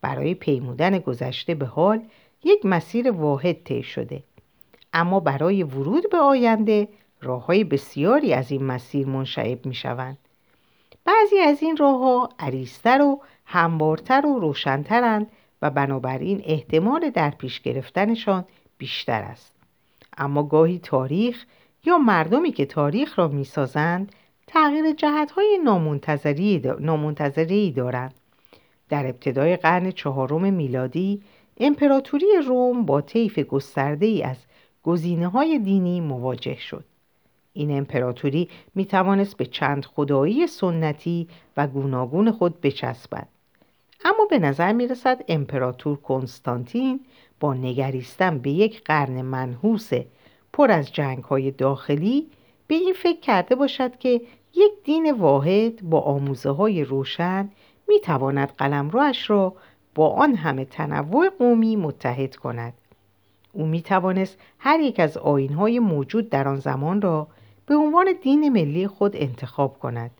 برای 0.00 0.34
پیمودن 0.34 0.98
گذشته 0.98 1.54
به 1.54 1.66
حال 1.66 2.02
یک 2.44 2.66
مسیر 2.66 3.10
واحد 3.10 3.64
طی 3.64 3.82
شده 3.82 4.22
اما 4.92 5.20
برای 5.20 5.62
ورود 5.62 6.10
به 6.10 6.18
آینده 6.18 6.88
راه 7.20 7.46
های 7.46 7.64
بسیاری 7.64 8.34
از 8.34 8.52
این 8.52 8.64
مسیر 8.64 9.06
منشعب 9.06 9.66
می 9.66 9.74
شوند. 9.74 10.18
بعضی 11.04 11.38
از 11.38 11.62
این 11.62 11.76
راه 11.76 11.98
ها 11.98 12.28
عریضتر 12.38 13.02
و 13.02 13.20
هموارتر 13.44 14.26
و 14.26 14.38
روشنترند 14.38 15.30
و 15.62 15.70
بنابراین 15.70 16.42
احتمال 16.44 17.10
در 17.10 17.30
پیش 17.30 17.60
گرفتنشان 17.60 18.44
بیشتر 18.78 19.22
است. 19.22 19.59
اما 20.20 20.42
گاهی 20.42 20.78
تاریخ 20.78 21.44
یا 21.84 21.98
مردمی 21.98 22.52
که 22.52 22.66
تاریخ 22.66 23.18
را 23.18 23.28
می‌سازند 23.28 24.12
تغییر 24.46 24.92
جهتهای 24.92 25.58
نامنتظری 26.80 27.72
دارند. 27.72 28.14
در 28.88 29.06
ابتدای 29.06 29.56
قرن 29.56 29.90
چهارم 29.90 30.54
میلادی 30.54 31.22
امپراتوری 31.60 32.26
روم 32.46 32.86
با 32.86 33.00
طیف 33.00 33.38
گسترده 33.38 34.06
ای 34.06 34.22
از 34.22 34.36
گزینه 34.82 35.28
های 35.28 35.58
دینی 35.58 36.00
مواجه 36.00 36.58
شد. 36.58 36.84
این 37.52 37.78
امپراتوری 37.78 38.48
می 38.74 38.84
توانست 38.84 39.36
به 39.36 39.46
چند 39.46 39.84
خدایی 39.84 40.46
سنتی 40.46 41.28
و 41.56 41.66
گوناگون 41.66 42.30
خود 42.30 42.60
بچسبد. 42.60 43.28
اما 44.04 44.24
به 44.30 44.38
نظر 44.38 44.72
می 44.72 44.86
رسد 44.86 45.24
امپراتور 45.28 45.96
کنستانتین 45.96 47.00
با 47.40 47.54
نگریستن 47.54 48.38
به 48.38 48.50
یک 48.50 48.82
قرن 48.84 49.22
منحوس 49.22 49.90
پر 50.52 50.70
از 50.70 50.92
جنگ 50.92 51.24
های 51.24 51.50
داخلی 51.50 52.26
به 52.66 52.74
این 52.74 52.94
فکر 52.94 53.20
کرده 53.20 53.54
باشد 53.54 53.98
که 53.98 54.20
یک 54.54 54.72
دین 54.84 55.12
واحد 55.12 55.82
با 55.82 56.00
آموزه 56.00 56.50
های 56.50 56.84
روشن 56.84 57.50
می 57.88 58.00
تواند 58.00 58.48
قلمروش 58.48 59.30
را 59.30 59.54
با 59.94 60.08
آن 60.08 60.34
همه 60.34 60.64
تنوع 60.64 61.28
قومی 61.28 61.76
متحد 61.76 62.36
کند. 62.36 62.74
او 63.52 63.66
می 63.66 63.82
توانست 63.82 64.38
هر 64.58 64.80
یک 64.80 65.00
از 65.00 65.16
های 65.56 65.78
موجود 65.78 66.30
در 66.30 66.48
آن 66.48 66.56
زمان 66.56 67.02
را 67.02 67.28
به 67.66 67.74
عنوان 67.76 68.14
دین 68.22 68.48
ملی 68.48 68.86
خود 68.86 69.16
انتخاب 69.16 69.78
کند. 69.78 70.10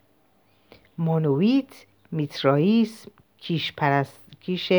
مانویت، 0.98 1.86
میترائیسم، 2.12 3.10
کیش, 3.38 3.72
پرست، 3.72 4.20
کیش 4.40 4.72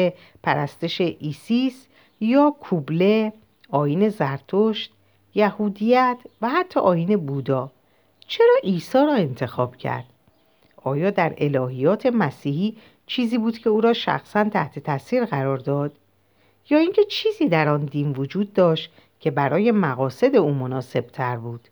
پرستش 0.43 1.01
ایسیس 1.01 1.87
یا 2.21 2.55
کوبله، 2.59 3.33
آیین 3.69 4.09
زرتشت، 4.09 4.91
یهودیت 5.35 6.17
و 6.41 6.49
حتی 6.49 6.79
آین 6.79 7.25
بودا 7.25 7.71
چرا 8.27 8.55
عیسی 8.63 8.97
را 8.97 9.13
انتخاب 9.13 9.75
کرد؟ 9.75 10.05
آیا 10.83 11.09
در 11.09 11.33
الهیات 11.37 12.05
مسیحی 12.05 12.77
چیزی 13.07 13.37
بود 13.37 13.57
که 13.57 13.69
او 13.69 13.81
را 13.81 13.93
شخصا 13.93 14.43
تحت 14.43 14.79
تاثیر 14.79 15.25
قرار 15.25 15.57
داد؟ 15.57 15.91
یا 16.69 16.77
اینکه 16.77 17.03
چیزی 17.03 17.47
در 17.47 17.69
آن 17.69 17.85
دین 17.85 18.11
وجود 18.11 18.53
داشت 18.53 18.91
که 19.19 19.31
برای 19.31 19.71
مقاصد 19.71 20.35
او 20.35 20.53
مناسب 20.53 21.01
تر 21.01 21.37
بود؟ 21.37 21.67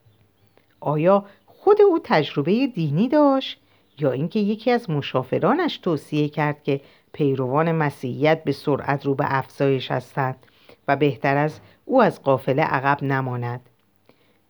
آیا 0.80 1.26
خود 1.46 1.82
او 1.82 2.00
تجربه 2.04 2.68
دینی 2.68 3.08
داشت 3.08 3.60
یا 4.00 4.12
اینکه 4.12 4.40
یکی 4.40 4.72
از 4.72 4.90
مشافرانش 4.90 5.78
توصیه 5.78 6.30
کرد 6.30 6.64
که 6.64 6.82
پیروان 7.14 7.72
مسیحیت 7.72 8.44
به 8.44 8.52
سرعت 8.52 9.06
رو 9.06 9.16
به 9.16 9.26
افزایش 9.28 9.92
هستند 9.92 10.36
و 10.88 10.96
بهتر 10.96 11.38
از 11.38 11.60
او 11.86 12.02
از 12.02 12.24
قافله 12.24 12.64
عقب 12.64 13.04
نماند. 13.04 13.70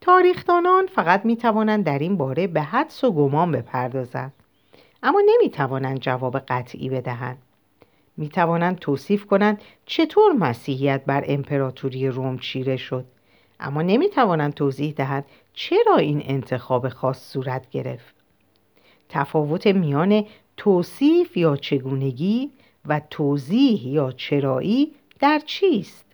تاریخدانان 0.02 0.88
فقط 0.88 1.26
می 1.26 1.38
توانند 1.38 1.84
در 1.84 2.00
این 2.00 2.18
باره 2.18 2.48
به 2.48 2.62
حدس 2.62 3.04
و 3.04 3.12
گمان 3.12 3.52
بپردازند 3.52 4.34
اما 5.04 5.22
نمی 5.26 5.50
توانند 5.50 6.00
جواب 6.00 6.40
قطعی 6.40 6.90
بدهند. 6.90 7.38
می 8.18 8.30
توانند 8.30 8.80
توصیف 8.80 9.26
کنند 9.26 9.62
چطور 9.86 10.32
مسیحیت 10.32 11.06
بر 11.06 11.24
امپراتوری 11.28 12.08
روم 12.08 12.38
چیره 12.38 12.78
شد 12.78 13.06
اما 13.60 13.82
نمی 13.82 14.10
توانند 14.10 14.54
توضیح 14.54 14.94
دهند 14.94 15.26
چرا 15.54 15.96
این 15.98 16.22
انتخاب 16.26 16.90
خاص 16.90 17.32
صورت 17.32 17.70
گرفت. 17.70 18.16
تفاوت 19.10 19.68
میان 19.68 20.26
توصیف 20.60 21.38
یا 21.38 21.56
چگونگی 21.56 22.50
و 22.86 23.02
توضیح 23.10 23.88
یا 23.88 24.12
چرایی 24.12 24.92
در 25.20 25.42
چیست؟ 25.46 26.06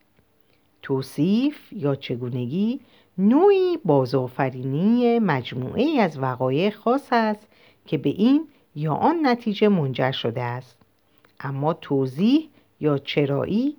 توصیف 0.82 1.58
یا 1.72 1.96
چگونگی 1.96 2.80
نوعی 3.18 3.78
بازآفرینی 3.86 5.20
مجموعه 5.20 6.02
از 6.02 6.20
وقایع 6.20 6.70
خاص 6.70 7.08
است 7.12 7.48
که 7.86 7.98
به 7.98 8.10
این 8.10 8.48
یا 8.76 8.94
آن 8.94 9.28
نتیجه 9.28 9.68
منجر 9.68 10.12
شده 10.12 10.42
است. 10.42 10.78
اما 11.40 11.74
توضیح 11.74 12.50
یا 12.80 12.98
چرایی 12.98 13.76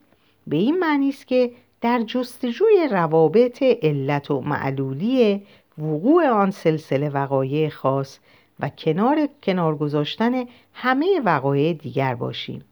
به 0.47 0.57
این 0.57 0.79
معنی 0.79 1.09
است 1.09 1.27
که 1.27 1.51
در 1.81 2.03
جستجوی 2.03 2.89
روابط 2.91 3.63
علت 3.63 4.31
و 4.31 4.41
معلولی 4.41 5.43
وقوع 5.79 6.29
آن 6.29 6.51
سلسله 6.51 7.09
وقایع 7.09 7.69
خاص 7.69 8.19
و 8.61 8.69
کنار 8.69 9.29
کنار 9.43 9.77
گذاشتن 9.77 10.45
همه 10.73 11.21
وقایع 11.25 11.73
دیگر 11.73 12.15
باشیم. 12.15 12.65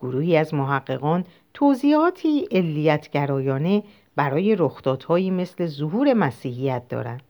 گروهی 0.00 0.36
از 0.36 0.54
محققان 0.54 1.24
توضیحاتی 1.54 2.48
علیتگرایانه 2.50 3.82
برای 4.16 4.56
رخدادهایی 4.58 5.30
مثل 5.30 5.66
ظهور 5.66 6.14
مسیحیت 6.14 6.88
دارند. 6.88 7.22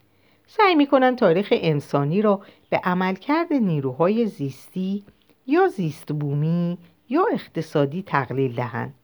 سعی 0.46 0.74
می‌کنند 0.74 1.18
تاریخ 1.18 1.48
انسانی 1.50 2.22
را 2.22 2.40
به 2.70 2.80
عملکرد 2.84 3.52
نیروهای 3.52 4.26
زیستی 4.26 5.04
یا 5.46 5.68
زیست 5.68 6.12
بومی 6.12 6.78
یا 7.08 7.26
اقتصادی 7.32 8.02
تقلیل 8.02 8.54
دهند. 8.54 8.94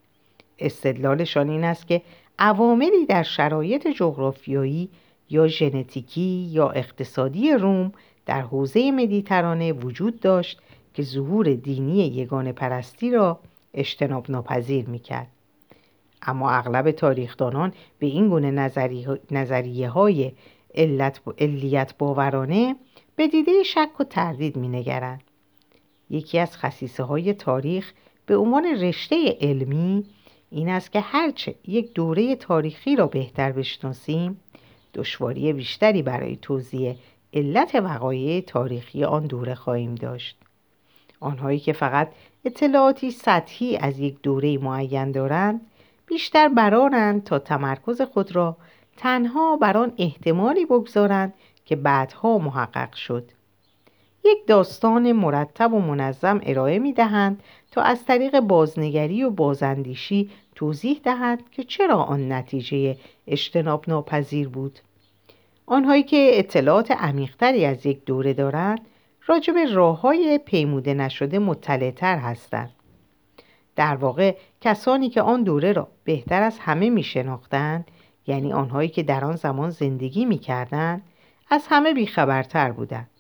استدلالشان 0.59 1.49
این 1.49 1.65
است 1.65 1.87
که 1.87 2.03
عواملی 2.39 3.07
در 3.07 3.23
شرایط 3.23 3.89
جغرافیایی 3.89 4.89
یا 5.31 5.47
ژنتیکی 5.47 6.49
یا 6.51 6.71
اقتصادی 6.71 7.53
روم 7.53 7.93
در 8.27 8.41
حوزه 8.41 8.91
مدیترانه 8.91 9.73
وجود 9.73 10.21
داشت 10.21 10.61
که 10.95 11.03
ظهور 11.03 11.55
دینی 11.55 12.07
یگان 12.07 12.53
پرستی 12.53 13.11
را 13.11 13.41
اجتناب 13.75 14.31
ناپذیر 14.31 14.89
می‌کرد. 14.89 15.29
اما 16.23 16.51
اغلب 16.51 16.91
تاریخدانان 16.91 17.73
به 17.99 18.07
این 18.07 18.29
گونه 18.29 18.71
نظریه 19.31 19.89
های 19.89 20.33
علت 20.75 21.21
علیت 21.39 21.95
باورانه 21.99 22.77
به 23.17 23.29
دیده 23.29 23.63
شک 23.63 24.01
و 24.01 24.05
تردید 24.05 24.57
می 24.57 24.85
یکی 26.11 26.39
از 26.39 26.57
خصیصه 26.57 27.03
های 27.03 27.33
تاریخ 27.33 27.93
به 28.27 28.37
عنوان 28.37 28.65
رشته 28.65 29.37
علمی 29.41 30.05
این 30.51 30.69
است 30.69 30.93
که 30.93 31.01
هرچه 31.01 31.55
یک 31.67 31.93
دوره 31.93 32.37
تاریخی 32.37 32.97
را 32.97 33.07
بهتر 33.07 33.53
بشناسیم 33.53 34.41
دشواری 34.95 35.53
بیشتری 35.53 36.03
برای 36.03 36.37
توضیح 36.37 36.97
علت 37.35 37.75
وقایع 37.75 38.41
تاریخی 38.41 39.05
آن 39.05 39.27
دوره 39.27 39.55
خواهیم 39.55 39.95
داشت. 39.95 40.39
آنهایی 41.21 41.59
که 41.59 41.73
فقط 41.73 42.09
اطلاعاتی 42.45 43.11
سطحی 43.11 43.77
از 43.77 43.99
یک 43.99 44.23
دوره 44.23 44.59
معین 44.59 45.13
دارند 45.13 45.61
بیشتر 46.07 46.49
برانند 46.49 47.25
تا 47.25 47.39
تمرکز 47.39 48.03
خود 48.03 48.37
را 48.37 48.57
تنها 48.97 49.57
بر 49.57 49.77
آن 49.77 49.93
احتمالی 49.99 50.65
بگذارند 50.65 51.35
که 51.65 51.77
بعدها 51.77 52.39
محقق 52.39 52.95
شد. 52.95 53.31
یک 54.25 54.47
داستان 54.47 55.13
مرتب 55.13 55.75
و 55.75 55.81
منظم 55.81 56.41
ارائه 56.43 56.79
می 56.79 56.93
دهند 56.93 57.43
تا 57.71 57.83
از 57.83 58.05
طریق 58.05 58.41
بازنگری 58.41 59.25
و 59.25 59.31
بازاندیشی 59.31 60.31
توضیح 60.55 61.01
دهند 61.05 61.51
که 61.51 61.65
چرا 61.65 61.97
آن 61.97 62.33
نتیجه 62.33 62.97
اجتناب 63.27 63.85
ناپذیر 63.89 64.49
بود. 64.49 64.79
آنهایی 65.67 66.03
که 66.03 66.31
اطلاعات 66.33 66.91
عمیقتری 66.91 67.65
از 67.65 67.87
یک 67.87 68.05
دوره 68.05 68.33
دارند 68.33 68.81
راجع 69.27 69.53
به 69.53 69.73
راه 69.73 70.01
های 70.01 70.41
پیموده 70.45 70.95
نشده 70.95 71.39
مطلعتر 71.39 72.19
هستند. 72.19 72.71
در 73.77 73.97
واقع 73.97 74.37
کسانی 74.61 75.09
که 75.09 75.23
آن 75.23 75.43
دوره 75.43 75.73
را 75.73 75.89
بهتر 76.05 76.43
از 76.43 76.59
همه 76.59 76.91
می 76.91 77.03
شناختند 77.03 77.91
یعنی 78.27 78.53
آنهایی 78.53 78.89
که 78.89 79.03
در 79.03 79.25
آن 79.25 79.37
زمان 79.37 79.71
زندگی 79.71 80.25
می 80.25 80.39
کردند 80.39 81.03
از 81.51 81.67
همه 81.69 81.95
بیخبرتر 81.95 82.73
بودند. 82.73 83.11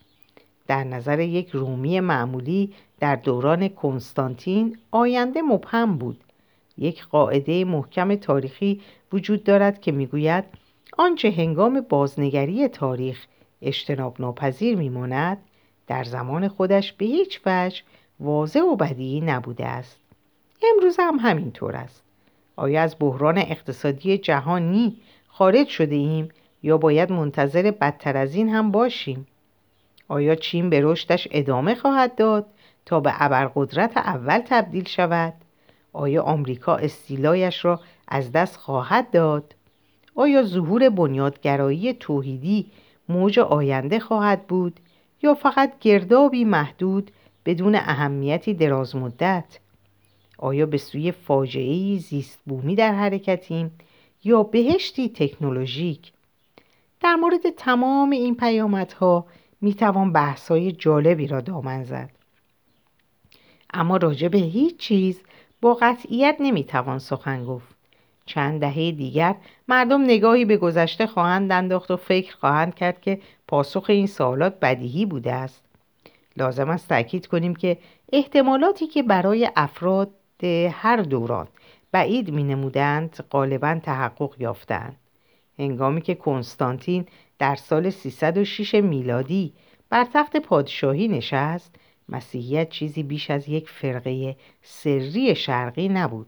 در 0.66 0.85
نظر 0.85 1.20
یک 1.20 1.50
رومی 1.50 2.00
معمولی 2.00 2.72
در 3.00 3.16
دوران 3.16 3.68
کنستانتین 3.68 4.78
آینده 4.90 5.42
مبهم 5.42 5.98
بود. 5.98 6.24
یک 6.78 7.07
قاعده 7.07 7.64
محکم 7.64 8.14
تاریخی 8.14 8.80
وجود 9.12 9.44
دارد 9.44 9.80
که 9.80 9.92
می‌گوید 9.92 10.44
آنچه 10.98 11.30
هنگام 11.30 11.80
بازنگری 11.80 12.68
تاریخ 12.68 13.26
اجتناب 13.62 14.20
ناپذیر 14.20 14.76
میماند 14.76 15.38
در 15.87 16.04
زمان 16.04 16.48
خودش 16.48 16.92
به 16.92 17.04
هیچ 17.04 17.40
وجه 17.46 17.83
واضح 18.20 18.61
و 18.61 18.76
بدیهی 18.76 19.20
نبوده 19.20 19.66
است. 19.66 20.00
امروز 20.72 20.96
هم 20.98 21.16
همینطور 21.16 21.76
است. 21.76 22.02
آیا 22.57 22.83
از 22.83 22.96
بحران 23.00 23.38
اقتصادی 23.38 24.18
جهانی 24.18 24.96
خارج 25.28 25.68
شده 25.68 25.94
ایم 25.94 26.28
یا 26.62 26.78
باید 26.78 27.12
منتظر 27.12 27.70
بدتر 27.70 28.16
از 28.16 28.35
این 28.35 28.48
هم 28.48 28.70
باشیم؟ 28.70 29.26
آیا 30.09 30.35
چین 30.35 30.70
به 30.70 30.80
رشدش 30.83 31.28
ادامه 31.30 31.74
خواهد 31.74 32.14
داد 32.14 32.46
تا 32.87 33.00
به 33.00 33.12
ابرقدرت 33.14 33.96
اول 33.96 34.38
تبدیل 34.38 34.88
شود؟ 34.88 35.35
آیا 35.92 36.22
آمریکا 36.22 36.76
استیلایش 36.76 37.64
را 37.64 37.80
از 38.09 38.33
دست 38.33 38.57
خواهد 38.57 39.11
داد؟ 39.11 39.54
آیا 40.14 40.42
ظهور 40.42 40.88
بنیادگرایی 40.88 41.92
توحیدی 41.92 42.70
موج 43.09 43.38
آینده 43.38 44.00
خواهد 44.00 44.46
بود 44.46 44.81
یا 45.22 45.35
فقط 45.35 45.79
گردابی 45.79 46.44
محدود 46.44 47.11
بدون 47.46 47.74
اهمیتی 47.74 48.55
دراز 48.55 48.96
مدت 48.96 49.59
آیا 50.38 50.66
به 50.66 50.79
سوی 50.79 51.12
فاجعه 51.12 51.98
زیست 51.98 52.40
بومی 52.46 52.74
در 52.74 52.92
حرکتیم 52.94 53.70
یا 54.24 54.42
بهشتی 54.42 55.09
تکنولوژیک؟ 55.09 56.12
در 57.00 57.14
مورد 57.14 57.50
تمام 57.50 58.11
این 58.11 58.37
پیامدها 58.37 59.27
می 59.61 59.74
توان 59.74 60.12
بحث‌های 60.12 60.72
جالبی 60.72 61.27
را 61.27 61.40
دامن 61.40 61.85
زد. 61.85 62.11
اما 63.74 63.96
راجع 63.96 64.29
به 64.29 64.38
هیچ 64.38 64.77
چیز 64.77 65.20
با 65.61 65.74
قطعیت 65.74 66.37
نمی‌توان 66.40 66.98
سخن 66.98 67.44
گفت. 67.44 67.73
چند 68.26 68.60
دهه 68.60 68.90
دیگر 68.90 69.34
مردم 69.68 70.02
نگاهی 70.02 70.44
به 70.44 70.56
گذشته 70.56 71.06
خواهند 71.06 71.52
انداخت 71.52 71.90
و 71.90 71.96
فکر 71.96 72.37
خواهند 72.37 72.74
کرد 72.74 73.00
که 73.00 73.20
پاسخ 73.48 73.84
این 73.88 74.06
سوالات 74.06 74.60
بدیهی 74.60 75.06
بوده 75.06 75.32
است. 75.32 75.64
لازم 76.37 76.70
است 76.70 76.88
تاکید 76.88 77.26
کنیم 77.26 77.54
که 77.54 77.78
احتمالاتی 78.12 78.87
که 78.87 79.02
برای 79.02 79.50
افراد 79.56 80.10
هر 80.70 80.96
دوران 80.96 81.48
بعید 81.92 82.30
می 82.30 82.44
نمودند 82.44 83.24
غالبا 83.30 83.80
تحقق 83.82 84.34
یافتند 84.38 84.96
هنگامی 85.58 86.00
که 86.00 86.14
کنستانتین 86.14 87.06
در 87.38 87.54
سال 87.54 87.90
306 87.90 88.74
میلادی 88.74 89.52
بر 89.90 90.06
تخت 90.14 90.37
پادشاهی 90.37 91.08
نشست 91.08 91.74
مسیحیت 92.08 92.68
چیزی 92.68 93.02
بیش 93.02 93.30
از 93.30 93.48
یک 93.48 93.68
فرقه 93.68 94.37
سری 94.62 95.34
شرقی 95.34 95.88
نبود. 95.88 96.26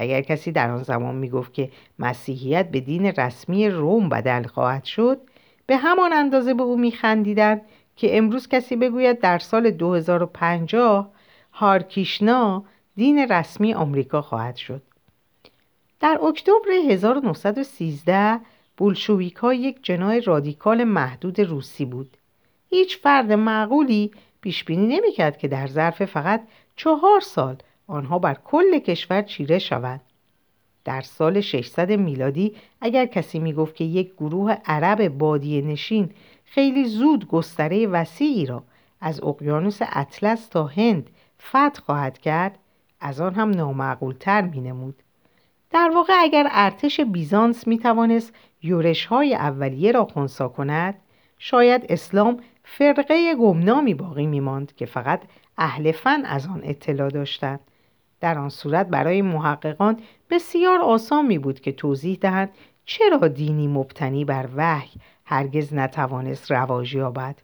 اگر 0.00 0.20
کسی 0.20 0.52
در 0.52 0.70
آن 0.70 0.82
زمان 0.82 1.14
می‌گفت 1.14 1.54
که 1.54 1.70
مسیحیت 1.98 2.70
به 2.70 2.80
دین 2.80 3.06
رسمی 3.06 3.68
روم 3.68 4.08
بدل 4.08 4.42
خواهد 4.42 4.84
شد 4.84 5.20
به 5.66 5.76
همان 5.76 6.12
اندازه 6.12 6.54
به 6.54 6.62
او 6.62 6.78
میخندیدند 6.78 7.62
که 7.96 8.18
امروز 8.18 8.48
کسی 8.48 8.76
بگوید 8.76 9.20
در 9.20 9.38
سال 9.38 9.70
2050 9.70 11.10
هارکیشنا 11.52 12.64
دین 12.96 13.18
رسمی 13.18 13.74
آمریکا 13.74 14.22
خواهد 14.22 14.56
شد. 14.56 14.82
در 16.00 16.18
اکتبر 16.22 16.70
1913 16.88 18.40
بولشویک 18.76 19.38
یک 19.44 19.78
جنای 19.82 20.20
رادیکال 20.20 20.84
محدود 20.84 21.40
روسی 21.40 21.84
بود. 21.84 22.16
هیچ 22.70 22.98
فرد 22.98 23.32
معقولی 23.32 24.10
پیش 24.40 24.64
بینی 24.64 24.86
نمی‌کرد 24.86 25.38
که 25.38 25.48
در 25.48 25.66
ظرف 25.66 26.04
فقط 26.04 26.42
چهار 26.76 27.20
سال 27.20 27.56
آنها 27.90 28.18
بر 28.18 28.36
کل 28.44 28.78
کشور 28.78 29.22
چیره 29.22 29.58
شود 29.58 30.00
در 30.84 31.00
سال 31.00 31.40
600 31.40 31.92
میلادی 31.92 32.56
اگر 32.80 33.06
کسی 33.06 33.38
می‌گفت 33.38 33.74
که 33.74 33.84
یک 33.84 34.12
گروه 34.14 34.56
عرب 34.66 35.08
بادیه 35.08 35.62
نشین 35.62 36.10
خیلی 36.44 36.84
زود 36.84 37.28
گستره 37.28 37.86
وسیعی 37.86 38.46
را 38.46 38.62
از 39.00 39.22
اقیانوس 39.22 39.78
اطلس 39.82 40.48
تا 40.48 40.66
هند 40.66 41.10
فتح 41.48 41.82
خواهد 41.86 42.18
کرد 42.18 42.58
از 43.00 43.20
آن 43.20 43.34
هم 43.34 43.50
نامعقول 43.50 44.14
تر 44.20 44.42
می 44.42 44.60
نمود. 44.60 45.02
در 45.70 45.90
واقع 45.94 46.12
اگر 46.20 46.48
ارتش 46.50 47.00
بیزانس 47.00 47.66
می 47.66 47.78
توانست 47.78 48.32
یورش 48.62 49.06
های 49.06 49.34
اولیه 49.34 49.92
را 49.92 50.04
خونسا 50.04 50.48
کند 50.48 50.94
شاید 51.38 51.86
اسلام 51.88 52.40
فرقه 52.64 53.34
گمنامی 53.34 53.94
باقی 53.94 54.26
می 54.26 54.40
ماند 54.40 54.74
که 54.74 54.86
فقط 54.86 55.22
اهل 55.58 55.92
فن 55.92 56.24
از 56.24 56.46
آن 56.46 56.60
اطلاع 56.64 57.08
داشتند 57.08 57.60
در 58.20 58.38
آن 58.38 58.48
صورت 58.48 58.86
برای 58.86 59.22
محققان 59.22 60.00
بسیار 60.30 60.80
آسان 60.80 61.26
می 61.26 61.38
بود 61.38 61.60
که 61.60 61.72
توضیح 61.72 62.18
دهند 62.20 62.50
چرا 62.84 63.28
دینی 63.28 63.68
مبتنی 63.68 64.24
بر 64.24 64.48
وحی 64.56 64.90
هرگز 65.24 65.74
نتوانست 65.74 66.52
رواج 66.52 66.94
یابد 66.94 67.36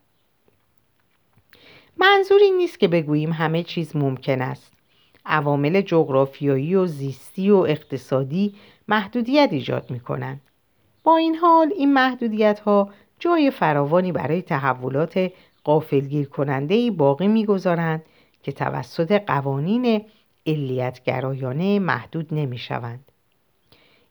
منظور 1.97 2.41
این 2.43 2.57
نیست 2.57 2.81
که 2.81 2.89
بگوییم 2.89 3.33
همه 3.33 3.63
چیز 3.63 3.97
ممکن 3.97 4.43
است 4.43 4.73
عوامل 5.27 5.81
جغرافیایی 5.81 6.75
و 6.75 6.87
زیستی 6.87 7.51
و 7.51 7.57
اقتصادی 7.57 8.55
محدودیت 8.89 9.49
ایجاد 9.53 9.91
می 9.91 10.01
کنند. 10.01 10.41
با 11.05 11.17
این 11.17 11.35
حال 11.35 11.73
این 11.77 11.93
محدودیت 11.93 12.61
ها 12.61 12.91
جای 13.19 13.51
فراوانی 13.51 14.13
برای 14.13 14.43
تحولات 14.43 15.33
قافلگیر 15.65 16.29
کننده 16.29 16.91
باقی 16.91 17.29
می‌گذارند 17.29 18.03
که 18.43 18.53
توسط 18.53 19.13
قوانین 19.27 20.05
علیتگرایانه 20.47 21.79
محدود 21.79 22.35
نمی 22.35 22.59
شوند. 22.59 23.13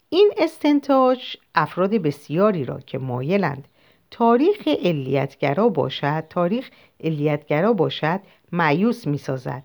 این 0.09 0.31
استنتاج 0.37 1.37
افراد 1.55 1.91
بسیاری 1.91 2.65
را 2.65 2.79
که 2.79 2.97
مایلند 2.97 3.67
تاریخ 4.11 4.67
علیتگرا 4.67 5.69
باشد 5.69 6.23
تاریخ 6.29 6.69
علیتگرا 7.03 7.73
باشد 7.73 8.19
معیوس 8.51 9.07
می 9.07 9.17
سازد. 9.17 9.63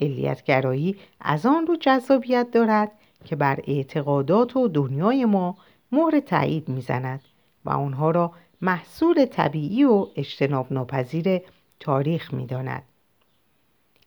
علیتگرایی 0.00 0.96
از 1.20 1.46
آن 1.46 1.66
رو 1.66 1.76
جذابیت 1.76 2.46
دارد 2.52 2.92
که 3.24 3.36
بر 3.36 3.60
اعتقادات 3.66 4.56
و 4.56 4.68
دنیای 4.68 5.24
ما 5.24 5.56
مهر 5.92 6.20
تایید 6.20 6.68
می‌زند 6.68 7.20
و 7.64 7.70
آنها 7.70 8.10
را 8.10 8.32
محصول 8.60 9.24
طبیعی 9.24 9.84
و 9.84 10.06
اجتناب 10.16 10.72
ناپذیر 10.72 11.40
تاریخ 11.80 12.34
می‌داند 12.34 12.82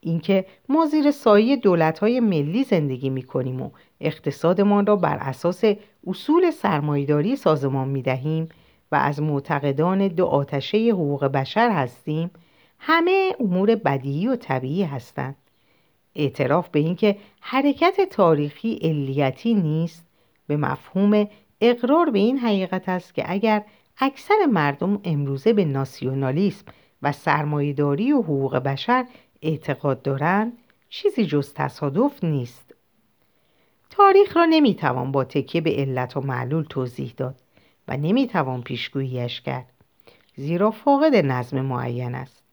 اینکه 0.03 0.45
ما 0.69 0.85
زیر 0.85 1.11
سایه 1.11 1.55
دولت‌های 1.55 2.19
ملی 2.19 2.63
زندگی 2.63 3.09
می‌کنیم 3.09 3.61
و 3.61 3.69
اقتصادمان 4.01 4.85
را 4.85 4.95
بر 4.95 5.17
اساس 5.17 5.63
اصول 6.07 6.51
سرمایداری 6.51 7.35
سازمان 7.35 7.87
می‌دهیم 7.87 8.49
و 8.91 8.95
از 8.95 9.21
معتقدان 9.21 10.07
دو 10.07 10.25
آتشه 10.25 10.77
حقوق 10.77 11.25
بشر 11.25 11.69
هستیم 11.71 12.31
همه 12.79 13.35
امور 13.39 13.75
بدیهی 13.75 14.27
و 14.27 14.35
طبیعی 14.35 14.83
هستند. 14.83 15.35
اعتراف 16.15 16.69
به 16.69 16.79
اینکه 16.79 17.17
حرکت 17.41 18.09
تاریخی 18.11 18.79
علیتی 18.81 19.53
نیست 19.53 20.05
به 20.47 20.57
مفهوم 20.57 21.27
اقرار 21.61 22.09
به 22.09 22.19
این 22.19 22.37
حقیقت 22.37 22.89
است 22.89 23.13
که 23.15 23.23
اگر 23.31 23.63
اکثر 23.97 24.45
مردم 24.51 24.99
امروزه 25.03 25.53
به 25.53 25.65
ناسیونالیسم 25.65 26.65
و 27.01 27.11
سرمایهداری 27.11 28.11
و 28.11 28.21
حقوق 28.21 28.57
بشر 28.57 29.05
اعتقاد 29.43 30.01
دارند 30.01 30.57
چیزی 30.89 31.25
جز 31.25 31.53
تصادف 31.53 32.23
نیست. 32.23 32.75
تاریخ 33.89 34.37
را 34.37 34.45
نمی‌توان 34.45 35.11
با 35.11 35.23
تکیه 35.23 35.61
به 35.61 35.75
علت 35.75 36.17
و 36.17 36.21
معلول 36.21 36.63
توضیح 36.63 37.13
داد 37.17 37.35
و 37.87 37.97
نمی‌توان 37.97 38.61
پیشگوییش 38.61 39.41
کرد. 39.41 39.65
زیرا 40.35 40.71
فاقد 40.71 41.15
نظم 41.15 41.61
معین 41.61 42.15
است. 42.15 42.43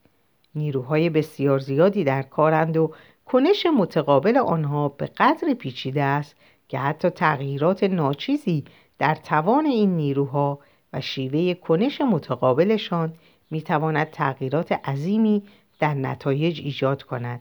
نیروهای 0.55 1.11
بسیار 1.11 1.59
زیادی 1.59 2.05
در 2.05 2.23
کارند 2.23 2.77
و 2.77 2.93
کنش 3.27 3.67
متقابل 3.79 4.37
آنها 4.37 4.89
به 4.89 5.07
قدر 5.07 5.55
پیچیده 5.55 6.03
است 6.03 6.37
که 6.69 6.79
حتی 6.79 7.11
تغییرات 7.11 7.85
ناچیزی 7.85 8.65
در 8.99 9.15
توان 9.15 9.67
این 9.67 9.97
نیروها 9.97 10.59
و 10.93 11.01
شیوه 11.01 11.55
کنش 11.55 12.01
متقابلشان 12.01 13.15
می‌تواند 13.51 14.11
تغییرات 14.11 14.73
عظیمی 14.73 15.43
در 15.81 15.95
نتایج 15.95 16.61
ایجاد 16.61 17.03
کند. 17.03 17.41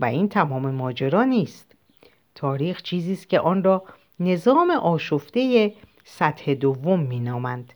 و 0.00 0.04
این 0.04 0.28
تمام 0.28 0.70
ماجرا 0.70 1.24
نیست. 1.24 1.74
تاریخ 2.34 2.82
چیزی 2.82 3.12
است 3.12 3.28
که 3.28 3.40
آن 3.40 3.64
را 3.64 3.84
نظام 4.20 4.70
آشفته 4.70 5.72
سطح 6.04 6.54
دوم 6.54 7.00
مینامند. 7.00 7.72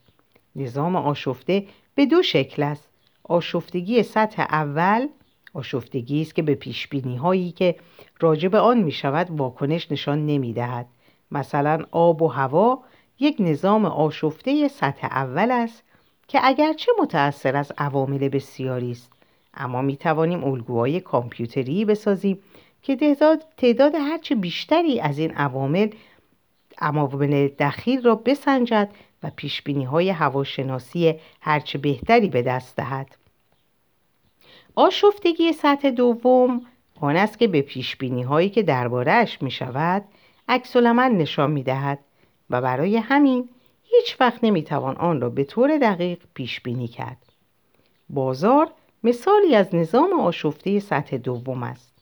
نظام 0.57 0.97
آشفته 0.97 1.67
به 1.95 2.07
دو 2.07 2.23
شکل 2.23 2.63
است. 2.63 2.89
آشفتگی 3.25 4.03
سطح 4.03 4.43
اول 4.43 5.09
آشفتگی 5.55 6.23
است 6.23 6.35
که 6.35 6.43
به 6.43 6.55
پیش 6.55 6.89
هایی 7.21 7.53
که 7.53 7.77
راجع 8.21 8.57
آن 8.57 8.79
می 8.83 8.93
شود 8.93 9.31
واکنش 9.31 9.93
نشان 9.93 10.27
نمی 10.27 10.53
دهد. 10.53 10.87
مثلا 11.31 11.85
آب 11.91 12.23
و 12.23 12.29
هوا 12.29 12.83
یک 13.21 13.37
نظام 13.39 13.85
آشفته 13.85 14.69
سطح 14.69 15.07
اول 15.07 15.51
است 15.51 15.83
که 16.29 16.41
اگرچه 16.43 16.93
متأثر 17.03 17.57
از 17.57 17.73
عوامل 17.79 18.29
بسیاری 18.29 18.91
است 18.91 19.14
اما 19.57 19.83
می 19.83 19.97
توانیم 19.97 20.45
الگوهای 20.45 21.01
کامپیوتری 21.01 21.85
بسازیم 21.85 22.39
که 22.83 22.97
تعداد, 22.97 23.45
تعداد 23.57 23.95
هرچه 23.95 24.35
بیشتری 24.35 25.01
از 25.01 25.19
این 25.19 25.31
عوامل 25.31 25.89
عوامل 26.79 27.49
دخیل 27.59 28.03
را 28.03 28.15
بسنجد 28.15 28.91
و 29.23 29.31
پیشبینی 29.37 29.85
های 29.85 30.11
هواشناسی 30.11 31.15
هرچه 31.41 31.79
بهتری 31.79 32.29
به 32.29 32.43
دست 32.43 32.77
دهد 32.77 33.17
آشفتگی 34.75 35.53
سطح 35.53 35.91
دوم 35.91 36.63
آن 37.01 37.17
است 37.17 37.39
که 37.39 37.47
به 37.47 37.63
پیشبینی 37.63 38.23
هایی 38.23 38.49
که 38.49 38.63
دربارهش 38.63 39.43
می 39.43 39.51
شود 39.51 40.05
عکس 40.49 40.77
نشان 40.77 41.51
می 41.51 41.63
دهد 41.63 41.99
و 42.51 42.61
برای 42.61 42.97
همین 42.97 43.49
هیچ 43.85 44.17
وقت 44.21 44.45
نمی 44.45 44.63
توان 44.63 44.97
آن 44.97 45.21
را 45.21 45.31
به 45.31 45.45
طور 45.45 45.79
دقیق 45.79 46.19
پیش 46.35 46.61
بینی 46.61 46.89
کرد. 46.89 47.17
بازار 48.09 48.71
مثالی 49.05 49.55
از 49.55 49.75
نظام 49.75 50.21
آشفته 50.21 50.81
سطح 50.81 51.17
دوم 51.17 51.63
است. 51.63 51.93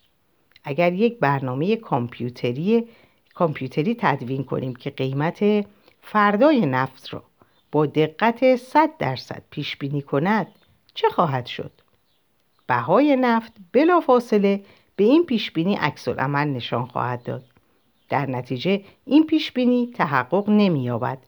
اگر 0.65 0.93
یک 0.93 1.19
برنامه 1.19 1.77
کامپیوتری 1.77 2.89
کامپیوتری 3.35 3.97
تدوین 4.01 4.45
کنیم 4.45 4.75
که 4.75 4.91
قیمت 4.91 5.67
فردای 6.03 6.67
نفت 6.67 7.15
را 7.15 7.25
با 7.73 7.87
دقت 7.87 8.57
100 8.57 8.91
درصد 8.99 9.43
پیش 9.51 9.77
بینی 9.77 10.03
کند 10.03 10.47
چه 10.95 11.09
خواهد 11.09 11.47
شد؟ 11.47 11.73
بهای 12.67 13.17
نفت 13.17 13.53
بلافاصله 13.73 14.65
به 14.97 15.05
این 15.05 15.27
پیش 15.27 15.51
بینی 15.51 15.75
عکس 15.75 16.09
عمل 16.09 16.49
نشان 16.49 16.87
خواهد 16.87 17.23
داد. 17.23 17.45
در 18.09 18.27
نتیجه 18.27 18.85
این 19.05 19.27
پیش 19.27 19.53
بینی 19.53 19.93
تحقق 19.95 20.51
نمی‌یابد. 20.51 21.19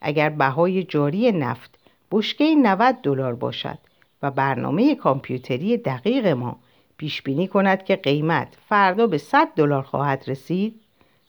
اگر 0.00 0.28
بهای 0.28 0.82
جاری 0.82 1.32
نفت 1.32 1.78
بشکه 2.10 2.54
90 2.54 2.96
دلار 3.02 3.34
باشد 3.34 3.78
و 4.22 4.30
برنامه 4.30 4.94
کامپیوتری 4.94 5.76
دقیق 5.76 6.26
ما 6.26 6.56
پیش 6.96 7.22
بینی 7.22 7.48
کند 7.48 7.84
که 7.84 7.96
قیمت 7.96 8.48
فردا 8.68 9.06
به 9.06 9.18
100 9.18 9.48
دلار 9.56 9.82
خواهد 9.82 10.24
رسید. 10.26 10.80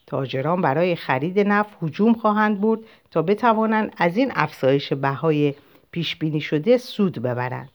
تاجران 0.07 0.61
برای 0.61 0.95
خرید 0.95 1.39
نفت 1.39 1.77
هجوم 1.81 2.13
خواهند 2.13 2.61
برد 2.61 2.79
تا 3.11 3.21
بتوانند 3.21 3.93
از 3.97 4.17
این 4.17 4.31
افزایش 4.35 4.93
بهای 4.93 5.53
پیش 5.91 6.15
بینی 6.15 6.41
شده 6.41 6.77
سود 6.77 7.21
ببرند. 7.21 7.69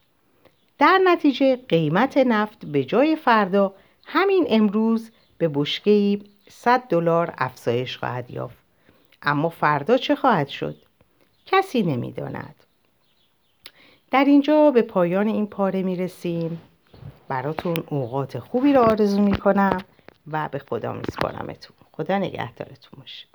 در 0.79 1.01
نتیجه 1.05 1.57
قیمت 1.57 2.17
نفت 2.17 2.67
به 2.67 2.85
جای 2.85 3.17
فردا 3.17 3.75
همین 4.07 4.47
امروز 4.49 5.11
به 5.39 5.49
بشکه 5.49 6.19
100 6.49 6.81
دلار 6.89 7.35
افزایش 7.39 7.99
خواهد 7.99 8.31
یافت. 8.31 8.59
اما 9.23 9.49
فردا 9.49 9.97
چه 9.97 10.17
خواهد 10.17 10.49
شد؟ 10.49 10.77
کسی 11.47 11.83
نمی‌داند. 11.83 12.64
در 14.15 14.25
اینجا 14.25 14.71
به 14.71 14.83
پایان 14.83 15.29
این 15.29 15.47
پاره 15.47 15.83
می 15.83 15.97
رسیم 15.97 16.61
براتون 17.29 17.77
اوقات 17.91 18.39
خوبی 18.39 18.73
را 18.73 18.85
آرزو 18.85 19.23
می 19.23 19.39
کنم 19.39 19.79
و 20.33 20.49
به 20.53 20.59
خدا 20.59 20.93
می 20.93 21.03
خدا 21.93 22.19
نگهدارتون 22.19 23.01
باشه. 23.01 23.27